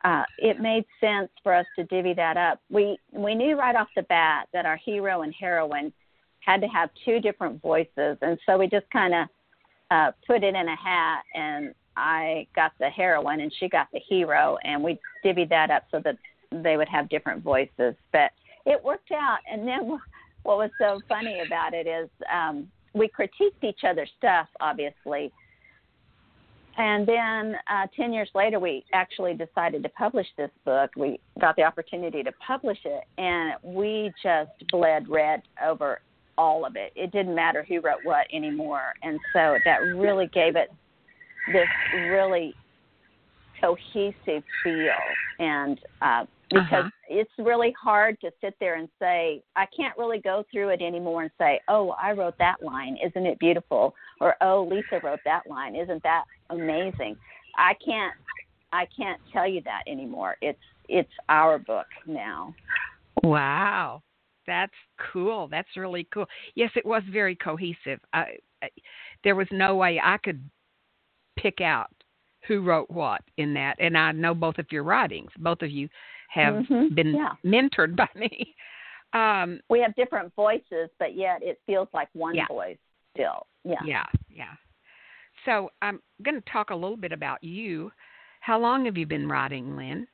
uh, 0.04 0.24
it 0.39 0.60
made 0.60 0.86
sense 1.00 1.30
for 1.43 1.54
us 1.54 1.65
to 1.76 1.84
divvy 1.84 2.13
that 2.13 2.38
up. 2.38 2.62
We 2.72 2.98
we 3.12 3.36
knew 3.36 3.58
right 3.58 3.76
off 3.76 3.89
the 3.95 4.04
bat 4.04 4.48
that 4.54 4.65
our 4.65 4.78
hero 4.78 5.22
and 5.22 5.34
heroine 5.38 5.93
had 6.39 6.62
to 6.62 6.67
have 6.67 6.89
two 7.06 7.19
different 7.19 7.62
voices, 7.62 8.17
and 8.22 8.39
so 8.45 8.58
we 8.58 8.67
just 8.67 8.89
kind 8.91 9.13
of 9.13 9.28
uh, 9.91 10.12
put 10.26 10.43
it 10.43 10.56
in 10.56 10.67
a 10.67 10.76
hat, 10.76 11.24
and 11.36 11.76
I 11.98 12.48
got 12.56 12.72
the 12.80 12.89
heroine 12.89 13.41
and 13.41 13.54
she 13.60 13.67
got 13.67 13.88
the 13.91 14.00
hero, 14.00 14.58
and 14.63 14.84
we 14.84 14.98
divvied 15.24 15.50
that 15.50 15.69
up 15.69 15.84
so 15.91 16.02
that 16.06 16.17
they 16.52 16.78
would 16.78 16.88
have 16.88 17.10
different 17.10 17.43
voices. 17.43 17.95
But 18.12 18.32
it 18.65 18.84
worked 18.84 19.12
out, 19.12 19.39
and 19.52 19.67
then 19.67 20.00
what 20.43 20.58
was 20.58 20.72
so 20.80 21.02
funny 21.10 21.41
about 21.45 21.74
it 21.74 21.88
is 21.88 22.10
um, 22.34 22.69
we 22.93 23.08
critiqued 23.08 23.63
each 23.63 23.82
other's 23.84 24.10
stuff, 24.17 24.47
obviously 24.60 25.32
and 26.80 27.06
then 27.06 27.58
uh, 27.69 27.88
10 27.97 28.13
years 28.13 28.30
later, 28.34 28.58
we 28.58 28.86
actually 28.93 29.34
decided 29.34 29.84
to 29.84 29.89
publish 29.89 30.28
this 30.38 30.49
book. 30.63 30.89
We 30.95 31.19
got 31.41 31.58
the 31.58 31.63
opportunity 31.63 32.23
to 32.23 32.32
publish 32.45 32.78
it, 32.86 33.04
and 33.17 33.54
we 33.62 34.13
just 34.23 34.52
bled 34.71 35.10
red 35.10 35.41
over 35.63 35.99
all 36.38 36.65
of 36.65 36.78
it. 36.78 36.93
It 36.95 37.12
didn't 37.12 37.36
matter 37.36 37.65
who 37.67 37.82
wrote 37.82 37.99
what 38.04 38.28
anymore. 38.32 38.93
And 39.04 39.19
so 39.34 39.58
that 39.65 39.80
really 39.93 40.28
gave 40.28 40.56
it 40.56 40.69
this 41.52 41.67
really 42.08 42.56
cohesive 43.60 44.43
feel. 44.63 44.93
And 45.38 45.82
uh, 46.02 46.25
because 46.49 46.85
Uh-huh. 46.85 46.89
it's 47.09 47.31
really 47.38 47.71
hard 47.81 48.19
to 48.21 48.31
sit 48.41 48.55
there 48.59 48.75
and 48.75 48.89
say, 48.99 49.43
I 49.55 49.65
can't 49.67 49.97
really 49.97 50.19
go 50.19 50.43
through 50.51 50.69
it 50.69 50.81
anymore 50.81 51.23
and 51.23 51.31
say, 51.38 51.59
oh, 51.67 51.91
I 51.91 52.12
wrote 52.12 52.38
that 52.39 52.62
line. 52.63 52.97
Isn't 53.03 53.25
it 53.25 53.39
beautiful? 53.39 53.93
Or, 54.19 54.35
oh, 54.41 54.63
Lisa 54.69 54.99
wrote 55.03 55.19
that 55.25 55.47
line. 55.47 55.75
Isn't 55.75 56.03
that 56.03 56.25
amazing? 56.49 57.15
I 57.57 57.73
can't. 57.83 58.13
I 58.71 58.85
can't 58.95 59.19
tell 59.33 59.47
you 59.47 59.62
that 59.62 59.81
anymore. 59.88 60.38
It's 60.41 60.59
it's 60.88 61.12
our 61.27 61.57
book 61.57 61.88
now. 62.05 62.53
Wow, 63.23 64.03
that's 64.45 64.73
cool. 65.12 65.47
That's 65.47 65.67
really 65.75 66.07
cool. 66.13 66.27
Yes, 66.55 66.71
it 66.75 66.85
was 66.85 67.01
very 67.12 67.35
cohesive. 67.35 67.99
I, 68.13 68.38
I, 68.62 68.69
there 69.23 69.35
was 69.35 69.47
no 69.51 69.75
way 69.75 69.99
I 70.03 70.17
could 70.17 70.47
pick 71.38 71.62
out 71.62 71.89
who 72.47 72.62
wrote 72.62 72.89
what 72.91 73.21
in 73.38 73.53
that, 73.55 73.75
and 73.79 73.97
I 73.97 74.12
know 74.12 74.35
both 74.35 74.59
of 74.59 74.67
your 74.71 74.83
writings. 74.83 75.31
Both 75.39 75.62
of 75.63 75.71
you 75.71 75.89
have 76.29 76.55
Mhm, 76.55 76.95
been 76.95 77.13
yeah. 77.15 77.33
mentored 77.45 77.95
by 77.95 78.07
me. 78.15 78.55
Um, 79.11 79.59
We 79.71 79.79
have 79.79 79.95
different 79.95 80.31
voices, 80.35 80.87
but 80.99 81.15
yet 81.15 81.41
it 81.41 81.59
feels 81.65 81.87
like 81.95 82.09
one 82.13 82.35
Yeah. 82.35 82.45
voice 82.47 82.77
still. 83.15 83.47
Yeah. 83.63 83.81
yeah, 83.83 84.05
yeah. 84.29 84.53
So 85.45 85.71
I'm 85.81 85.99
going 86.21 86.39
to 86.39 86.47
talk 86.51 86.69
a 86.69 86.75
little 86.75 86.95
bit 86.95 87.11
about 87.11 87.43
you. 87.43 87.91
How 88.41 88.59
long 88.59 88.85
have 88.85 88.97
you 88.97 89.07
been 89.07 89.27
writing, 89.27 89.75
Lynne? 89.75 90.07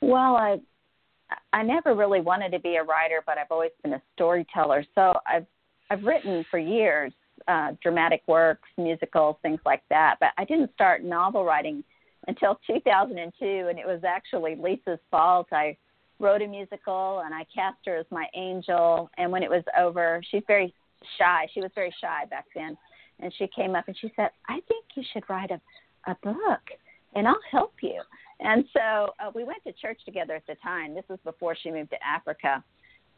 Well, 0.00 0.36
I 0.36 0.60
I 1.52 1.64
never 1.64 1.94
really 1.96 2.20
wanted 2.20 2.50
to 2.52 2.60
be 2.60 2.76
a 2.76 2.84
writer, 2.84 3.20
but 3.26 3.36
I've 3.36 3.50
always 3.50 3.72
been 3.82 3.94
a 3.94 4.02
storyteller. 4.14 4.84
So 4.94 5.14
I've 5.26 5.46
I've 5.90 6.04
written 6.04 6.44
for 6.50 6.58
years. 6.60 7.12
uh, 7.48 7.72
dramatic 7.82 8.22
works, 8.26 8.68
musicals, 8.78 9.36
things 9.42 9.60
like 9.66 9.82
that. 9.90 10.16
But 10.20 10.30
I 10.38 10.44
didn't 10.44 10.72
start 10.74 11.04
novel 11.04 11.44
writing 11.44 11.84
until 12.26 12.58
2002, 12.66 13.68
and 13.68 13.78
it 13.78 13.86
was 13.86 14.02
actually 14.04 14.56
Lisa's 14.56 14.98
fault. 15.10 15.48
I 15.52 15.76
wrote 16.18 16.42
a 16.42 16.46
musical, 16.46 17.22
and 17.24 17.34
I 17.34 17.44
cast 17.54 17.78
her 17.86 17.96
as 17.96 18.06
my 18.10 18.26
angel. 18.34 19.10
And 19.18 19.30
when 19.30 19.42
it 19.42 19.50
was 19.50 19.62
over, 19.78 20.20
she's 20.30 20.42
very 20.46 20.74
shy. 21.18 21.46
She 21.52 21.60
was 21.60 21.70
very 21.74 21.94
shy 22.00 22.24
back 22.30 22.46
then, 22.54 22.76
and 23.20 23.32
she 23.36 23.48
came 23.54 23.74
up 23.74 23.86
and 23.86 23.96
she 23.98 24.12
said, 24.16 24.30
"I 24.48 24.60
think 24.68 24.84
you 24.94 25.02
should 25.12 25.28
write 25.28 25.50
a 25.50 25.60
a 26.08 26.16
book, 26.22 26.62
and 27.14 27.26
I'll 27.26 27.40
help 27.50 27.74
you." 27.82 28.02
And 28.40 28.64
so 28.72 29.14
uh, 29.18 29.30
we 29.34 29.44
went 29.44 29.62
to 29.64 29.72
church 29.72 30.00
together 30.04 30.34
at 30.34 30.46
the 30.46 30.56
time. 30.56 30.94
This 30.94 31.04
was 31.08 31.18
before 31.24 31.56
she 31.56 31.70
moved 31.70 31.90
to 31.90 32.06
Africa. 32.06 32.62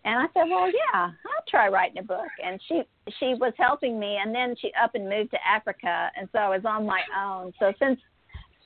And 0.04 0.16
I 0.18 0.26
said, 0.32 0.48
"Well, 0.48 0.68
yeah, 0.68 1.10
I'll 1.10 1.44
try 1.48 1.68
writing 1.68 1.98
a 1.98 2.02
book." 2.02 2.28
And 2.44 2.60
she 2.68 2.82
she 3.18 3.34
was 3.34 3.52
helping 3.56 3.98
me, 3.98 4.18
and 4.22 4.34
then 4.34 4.54
she 4.60 4.72
up 4.80 4.94
and 4.94 5.08
moved 5.08 5.30
to 5.32 5.46
Africa, 5.46 6.10
and 6.16 6.28
so 6.32 6.38
I 6.38 6.48
was 6.48 6.64
on 6.64 6.86
my 6.86 7.02
own. 7.16 7.52
So 7.58 7.72
since 7.78 8.00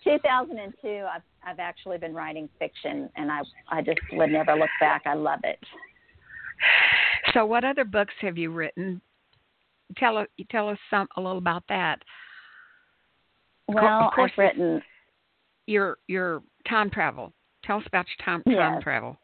2002, 0.04 1.04
I've 1.12 1.22
I've 1.44 1.58
actually 1.58 1.98
been 1.98 2.14
writing 2.14 2.48
fiction, 2.58 3.08
and 3.16 3.30
I 3.30 3.40
I 3.68 3.82
just 3.82 4.00
would 4.12 4.30
never 4.30 4.54
look 4.54 4.70
back. 4.80 5.02
I 5.06 5.14
love 5.14 5.40
it. 5.44 5.58
So, 7.34 7.46
what 7.46 7.64
other 7.64 7.84
books 7.84 8.14
have 8.20 8.38
you 8.38 8.50
written? 8.50 9.00
Tell 9.96 10.24
tell 10.50 10.68
us 10.68 10.78
some 10.90 11.08
a 11.16 11.20
little 11.20 11.38
about 11.38 11.64
that. 11.68 12.02
Well, 13.68 14.06
of 14.06 14.12
course, 14.12 14.32
I've 14.34 14.38
written 14.38 14.82
your 15.66 15.98
your 16.08 16.42
time 16.68 16.90
travel. 16.90 17.32
Tell 17.64 17.78
us 17.78 17.84
about 17.86 18.06
your 18.08 18.24
time 18.24 18.42
time 18.44 18.82
travel. 18.82 19.18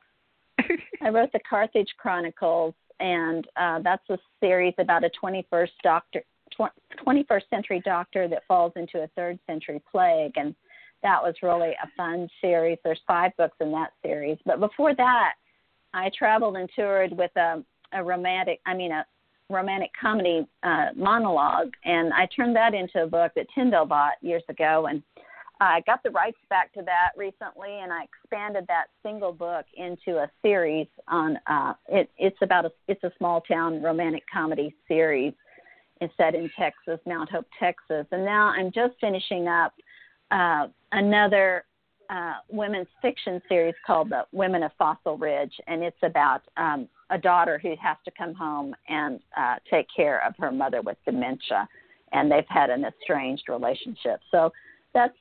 I 1.03 1.09
wrote 1.09 1.33
the 1.33 1.41
Carthage 1.49 1.89
Chronicles, 1.99 2.75
and 3.01 3.47
uh, 3.57 3.81
that's 3.81 4.09
a 4.11 4.19
series 4.41 4.75
about 4.79 5.05
a 5.05 5.11
21st 5.23 5.69
doctor, 5.83 6.23
tw- 6.53 7.07
21st 7.07 7.43
century 7.51 7.83
doctor 7.85 8.29
that 8.29 8.43
falls 8.49 8.73
into 8.77 9.03
a 9.03 9.07
third 9.09 9.39
century 9.47 9.83
plague, 9.91 10.33
and 10.37 10.55
that 11.03 11.23
was 11.23 11.35
really 11.43 11.71
a 11.83 11.89
fun 11.97 12.29
series. 12.41 12.79
There's 12.83 13.01
five 13.07 13.33
books 13.37 13.57
in 13.61 13.71
that 13.73 13.93
series, 14.03 14.39
but 14.45 14.61
before 14.61 14.95
that, 14.95 15.35
I 15.95 16.11
traveled 16.17 16.57
and 16.57 16.69
toured 16.75 17.17
with 17.17 17.31
a, 17.37 17.63
a 17.93 18.03
romantic, 18.03 18.61
I 18.67 18.75
mean 18.75 18.93
a 18.93 19.07
romantic 19.51 19.91
comedy 19.99 20.47
uh, 20.63 20.89
monologue, 20.95 21.73
and 21.85 22.13
I 22.13 22.27
turned 22.27 22.55
that 22.57 22.75
into 22.75 23.05
a 23.05 23.07
book 23.07 23.33
that 23.37 23.47
Tyndale 23.55 23.87
bought 23.87 24.15
years 24.21 24.43
ago, 24.49 24.87
and 24.91 25.03
I 25.61 25.81
got 25.87 26.03
the 26.03 26.11
rights 26.11 26.39
back 26.51 26.73
to 26.75 26.83
that 26.83 27.13
recently, 27.17 27.81
and 27.81 27.93
I 27.93 28.05
expanded 28.05 28.65
that 28.69 28.87
single 29.03 29.33
book 29.33 29.65
into 29.77 30.19
a 30.19 30.31
series 30.43 30.87
on. 31.09 31.39
Uh, 31.47 31.75
it, 31.89 32.11
it's 32.17 32.39
about 32.43 32.67
a 32.67 32.73
it's 32.87 33.03
a 33.03 33.13
small 33.19 33.41
town 33.41 33.83
romantic 33.83 34.23
comedy 34.33 34.75
series. 34.87 35.33
It's 36.01 36.15
set 36.17 36.37
in 36.37 36.49
Texas, 36.57 37.01
Mount 37.07 37.29
Hope, 37.31 37.47
Texas, 37.59 38.07
and 38.13 38.25
now 38.25 38.49
I'm 38.49 38.71
just 38.71 38.95
finishing 39.01 39.49
up 39.49 39.73
uh, 40.31 40.67
another 40.93 41.65
uh, 42.11 42.35
women's 42.49 42.89
fiction 43.03 43.41
series 43.49 43.75
called 43.87 44.11
The 44.11 44.23
Women 44.33 44.63
of 44.63 44.71
Fossil 44.79 45.19
Ridge, 45.19 45.53
and 45.67 45.83
it's 45.83 45.97
about 46.03 46.43
um, 46.57 46.89
a 47.11 47.19
daughter 47.19 47.59
who 47.59 47.75
has 47.81 47.97
to 48.05 48.11
come 48.17 48.35
home 48.35 48.75
and 48.89 49.21
uh, 49.37 49.57
take 49.71 49.87
care 49.95 50.25
of 50.27 50.35
her 50.39 50.51
mother 50.51 50.81
with 50.83 50.97
dementia, 51.05 51.69
and 52.13 52.31
they've 52.31 52.49
had 52.49 52.71
an 52.71 52.85
estranged 52.85 53.45
relationship. 53.49 54.21
So 54.31 54.53
that's 54.95 55.15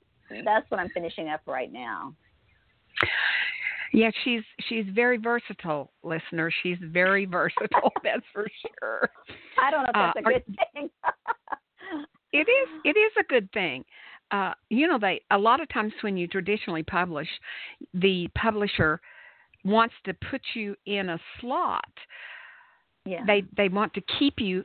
that's 0.45 0.69
what 0.69 0.79
I'm 0.79 0.89
finishing 0.89 1.29
up 1.29 1.41
right 1.45 1.71
now. 1.71 2.13
Yeah, 3.93 4.11
she's 4.23 4.41
she's 4.67 4.85
very 4.93 5.17
versatile, 5.17 5.91
listener. 6.03 6.51
She's 6.63 6.77
very 6.81 7.25
versatile. 7.37 7.91
that's 8.03 8.25
for 8.33 8.47
sure. 8.79 9.09
I 9.61 9.71
don't 9.71 9.83
know 9.83 9.89
if 9.89 10.13
that's 10.15 10.17
Uh, 10.17 10.19
a 10.19 10.23
are- 10.23 10.33
good 10.33 10.43
thing. 10.73 10.89
It 12.33 12.39
is 12.49 12.69
it 12.83 12.97
is 12.99 13.11
a 13.17 13.23
good 13.23 13.49
thing. 13.53 13.85
Uh, 14.31 14.53
you 14.69 14.87
know, 14.87 14.99
they 14.99 15.21
a 15.31 15.37
lot 15.37 15.61
of 15.61 15.69
times 15.69 15.93
when 16.01 16.17
you 16.17 16.27
traditionally 16.27 16.83
publish, 16.83 17.27
the 17.93 18.27
publisher 18.35 18.99
wants 19.63 19.93
to 20.05 20.13
put 20.29 20.41
you 20.53 20.75
in 20.85 21.09
a 21.09 21.19
slot. 21.39 21.83
yeah. 23.05 23.23
They 23.25 23.43
they 23.55 23.69
want 23.69 23.93
to 23.93 24.01
keep 24.19 24.39
you 24.39 24.63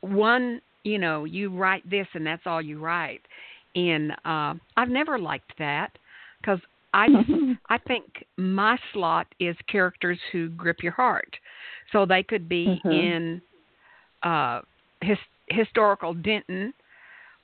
one. 0.00 0.60
You 0.84 0.98
know, 0.98 1.24
you 1.24 1.48
write 1.48 1.88
this 1.88 2.06
and 2.12 2.26
that's 2.26 2.42
all 2.46 2.60
you 2.60 2.78
write. 2.78 3.22
And 3.74 4.12
uh, 4.24 4.54
I've 4.76 4.90
never 4.90 5.18
liked 5.18 5.52
that 5.58 5.90
because 6.40 6.60
I 6.92 7.06
I 7.70 7.78
think 7.78 8.04
my 8.36 8.78
slot 8.92 9.26
is 9.40 9.56
characters 9.66 10.18
who 10.30 10.50
grip 10.50 10.82
your 10.82 10.92
heart. 10.92 11.36
So 11.92 12.04
they 12.04 12.22
could 12.22 12.48
be 12.48 12.80
Mhm. 12.84 12.92
in 12.92 13.42
uh, 14.22 14.60
his, 15.00 15.18
historical 15.48 16.14
Denton, 16.14 16.72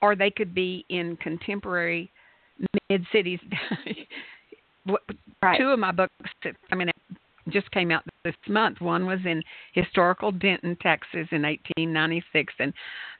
or 0.01 0.15
they 0.15 0.31
could 0.31 0.53
be 0.53 0.85
in 0.89 1.17
contemporary 1.17 2.11
mid 2.89 3.05
cities. 3.11 3.39
right. 5.43 5.59
Two 5.59 5.69
of 5.69 5.79
my 5.79 5.91
books, 5.91 6.13
I 6.71 6.75
mean, 6.75 6.89
just 7.49 7.69
came 7.71 7.91
out 7.91 8.03
this 8.23 8.35
month. 8.47 8.81
One 8.81 9.05
was 9.05 9.19
in 9.25 9.41
historical 9.73 10.31
Denton, 10.31 10.77
Texas, 10.81 11.27
in 11.31 11.43
1896, 11.43 12.53
and 12.59 12.73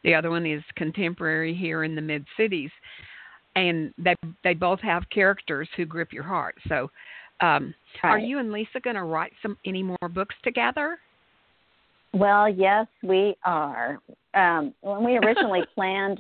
the 0.04 0.13
other 0.13 0.30
one 0.30 0.46
is 0.46 0.63
contemporary 0.76 1.54
here 1.56 1.84
in 1.84 1.96
the 1.96 2.02
mid 2.02 2.26
cities. 2.38 2.72
And 3.56 3.94
they 3.98 4.15
they 4.44 4.54
both 4.54 4.80
have 4.80 5.04
characters 5.13 5.67
who 5.76 5.86
grip 5.86 6.13
your 6.13 6.24
heart. 6.24 6.56
So, 6.70 6.89
um, 7.41 7.74
are 8.02 8.17
you 8.17 8.39
and 8.39 8.52
Lisa 8.52 8.80
going 8.82 8.96
to 8.96 9.04
write 9.04 9.34
some 9.41 9.58
any 9.65 9.84
more 9.84 10.10
books 10.13 10.36
together? 10.41 11.00
Well, 12.13 12.48
yes, 12.48 12.88
we 13.04 13.36
are. 13.44 14.00
Um, 14.34 14.74
when 14.82 15.04
we 15.04 15.17
originally 15.17 15.62
planned 15.76 16.20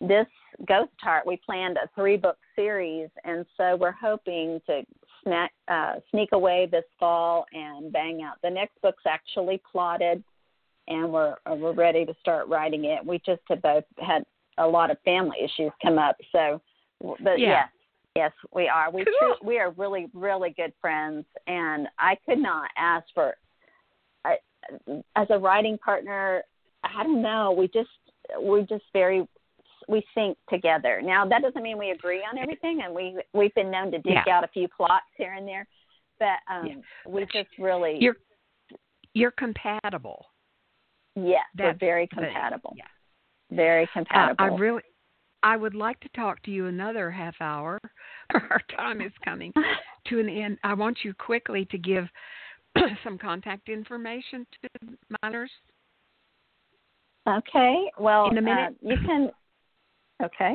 this 0.00 0.26
Ghost 0.66 0.92
Heart, 1.00 1.26
we 1.26 1.38
planned 1.44 1.76
a 1.76 1.88
three 1.94 2.16
book 2.16 2.36
series, 2.54 3.08
and 3.24 3.46
so 3.56 3.76
we're 3.76 3.92
hoping 3.92 4.60
to 4.66 4.82
snack, 5.22 5.52
uh, 5.68 5.94
sneak 6.10 6.30
away 6.32 6.68
this 6.70 6.84
fall 6.98 7.46
and 7.52 7.92
bang 7.92 8.22
out. 8.22 8.36
The 8.42 8.50
next 8.50 8.80
book's 8.82 9.04
actually 9.06 9.60
plotted, 9.70 10.22
and 10.88 11.12
we're 11.12 11.36
uh, 11.50 11.54
we're 11.54 11.72
ready 11.72 12.04
to 12.04 12.14
start 12.20 12.48
writing 12.48 12.84
it. 12.84 13.04
We 13.04 13.20
just 13.24 13.42
have 13.48 13.62
both 13.62 13.84
had 13.98 14.24
a 14.58 14.66
lot 14.66 14.90
of 14.90 14.98
family 15.04 15.38
issues 15.42 15.72
come 15.82 15.98
up, 15.98 16.16
so 16.32 16.60
but 17.00 17.38
Yeah. 17.38 17.48
yes, 17.48 17.68
yes, 18.14 18.32
we 18.54 18.68
are. 18.68 18.90
We 18.90 19.04
Cool. 19.04 19.36
we 19.42 19.58
are 19.58 19.70
really 19.70 20.08
really 20.14 20.50
good 20.50 20.72
friends, 20.80 21.24
and 21.46 21.88
I 21.98 22.16
could 22.26 22.38
not 22.38 22.70
ask 22.76 23.06
for 23.14 23.36
I, 24.24 24.36
as 25.16 25.26
a 25.30 25.38
writing 25.38 25.78
partner. 25.78 26.42
I 26.84 27.02
don't 27.02 27.22
know. 27.22 27.52
We 27.52 27.68
just 27.68 27.90
we're 28.38 28.62
just 28.62 28.84
very 28.92 29.26
we 29.88 30.04
sync 30.14 30.36
together. 30.50 31.00
Now 31.02 31.24
that 31.26 31.42
doesn't 31.42 31.62
mean 31.62 31.78
we 31.78 31.90
agree 31.90 32.22
on 32.30 32.38
everything, 32.38 32.80
and 32.84 32.94
we 32.94 33.16
we've 33.32 33.54
been 33.54 33.70
known 33.70 33.90
to 33.92 33.98
dig 33.98 34.14
Yeah. 34.26 34.36
out 34.36 34.44
a 34.44 34.48
few 34.48 34.68
plots 34.68 35.04
here 35.16 35.34
and 35.34 35.46
there, 35.46 35.66
but 36.18 36.38
um, 36.50 36.66
Yeah. 36.66 36.74
we 37.06 37.24
just 37.26 37.48
really 37.58 37.98
You're 38.00 38.16
you're 39.14 39.30
compatible. 39.32 40.26
yes, 41.14 41.42
we're 41.56 41.66
That's 41.68 41.78
very 41.80 42.06
the- 42.10 42.16
compatible. 42.16 42.74
yeah. 42.76 42.84
Very 43.50 43.84
Uh, 43.84 43.92
compatible. 43.92 44.44
I 44.44 44.48
really, 44.48 44.82
I 45.42 45.56
would 45.56 45.74
like 45.74 46.00
to 46.00 46.08
talk 46.10 46.42
to 46.42 46.50
you 46.50 46.66
another 46.66 47.10
half 47.10 47.36
hour. 47.40 47.78
Our 48.34 48.60
time 48.76 49.00
is 49.00 49.12
coming 49.24 49.52
to 50.08 50.18
an 50.20 50.28
end. 50.28 50.58
I 50.64 50.74
want 50.74 51.04
you 51.04 51.14
quickly 51.14 51.64
to 51.66 51.78
give 51.78 52.08
some 53.04 53.16
contact 53.18 53.68
information 53.68 54.46
to 54.62 54.96
minors. 55.22 55.50
Okay. 57.28 57.90
Well, 57.98 58.30
In 58.30 58.38
a 58.38 58.42
minute. 58.42 58.74
Uh, 58.84 58.88
you 58.88 58.96
can. 59.06 59.30
Okay. 60.22 60.54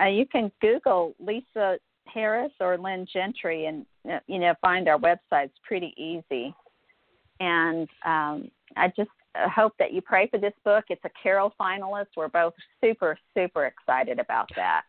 Uh, 0.00 0.06
you 0.06 0.26
can 0.26 0.50
Google 0.60 1.14
Lisa 1.20 1.78
Harris 2.12 2.52
or 2.60 2.76
Lynne 2.76 3.06
Gentry, 3.12 3.66
and 3.66 3.86
uh, 4.10 4.18
you 4.26 4.38
know 4.38 4.54
find 4.60 4.88
our 4.88 4.98
website. 4.98 5.44
It's 5.46 5.58
pretty 5.66 5.94
easy. 5.96 6.54
And 7.38 7.88
um, 8.04 8.50
I 8.76 8.88
just 8.96 9.10
uh, 9.34 9.48
hope 9.48 9.72
that 9.78 9.92
you 9.92 10.02
pray 10.02 10.28
for 10.28 10.38
this 10.38 10.52
book. 10.64 10.84
It's 10.88 11.04
a 11.04 11.10
Carol 11.22 11.54
finalist. 11.58 12.06
We're 12.16 12.28
both 12.28 12.54
super 12.80 13.16
super 13.34 13.66
excited 13.66 14.18
about 14.18 14.48
that. 14.56 14.82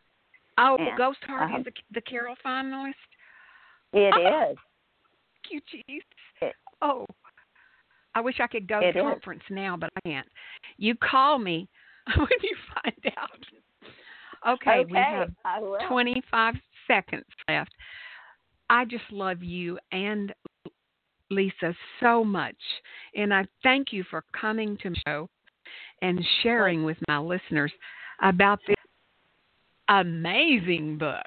Oh, 0.58 0.76
And, 0.78 0.98
Ghost 0.98 1.18
Heart 1.26 1.52
um, 1.52 1.60
is 1.60 1.64
the, 1.66 1.72
the 1.94 2.00
Carol 2.02 2.34
finalist. 2.44 2.92
It 3.92 4.12
Oh. 4.16 4.50
is. 4.50 4.58
You 5.50 5.60
Jesus. 5.70 6.04
It- 6.40 6.56
Oh, 6.84 7.06
I 8.14 8.20
wish 8.20 8.40
I 8.40 8.48
could 8.48 8.66
go 8.66 8.80
to 8.80 8.88
is. 8.88 8.94
the 8.94 9.00
conference 9.00 9.44
now, 9.48 9.76
but 9.76 9.90
I 9.96 10.00
can't. 10.00 10.28
You 10.76 10.94
call 10.96 11.38
me 11.38 11.68
when 12.16 12.28
you 12.42 12.56
find 12.74 13.14
out. 13.16 14.54
Okay, 14.54 14.84
we 14.90 14.98
have 14.98 15.30
25 15.88 16.54
seconds 16.86 17.24
left. 17.48 17.72
I 18.70 18.84
just 18.84 19.04
love 19.10 19.42
you 19.42 19.78
and 19.92 20.32
Lisa 21.30 21.74
so 22.00 22.24
much. 22.24 22.56
And 23.14 23.32
I 23.32 23.46
thank 23.62 23.92
you 23.92 24.04
for 24.10 24.24
coming 24.38 24.76
to 24.82 24.90
the 24.90 24.96
show 25.06 25.28
and 26.00 26.24
sharing 26.42 26.84
with 26.84 26.96
my 27.08 27.18
listeners 27.18 27.72
about 28.22 28.58
this 28.66 28.76
amazing 29.88 30.98
book. 30.98 31.26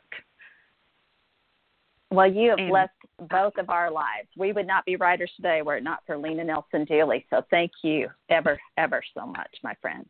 Well, 2.11 2.31
you 2.31 2.51
have 2.51 2.59
and, 2.59 2.69
blessed 2.69 2.91
both 3.29 3.53
of 3.57 3.69
our 3.69 3.91
lives. 3.91 4.27
We 4.37 4.51
would 4.51 4.67
not 4.67 4.85
be 4.85 4.95
writers 4.95 5.31
today 5.35 5.61
were 5.61 5.77
it 5.77 5.83
not 5.83 5.99
for 6.05 6.17
Lena 6.17 6.43
Nelson 6.43 6.85
Dooley. 6.85 7.25
So 7.29 7.41
thank 7.49 7.71
you 7.83 8.09
ever, 8.29 8.59
ever 8.77 9.01
so 9.13 9.25
much, 9.25 9.49
my 9.63 9.73
friend. 9.81 10.05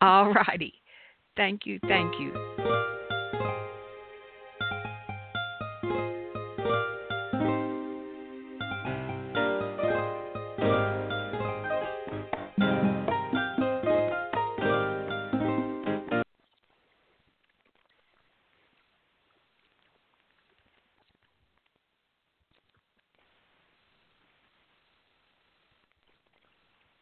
All 0.00 0.32
righty. 0.32 0.74
Thank 1.36 1.66
you. 1.66 1.78
Thank 1.86 2.18
you. 2.18 2.69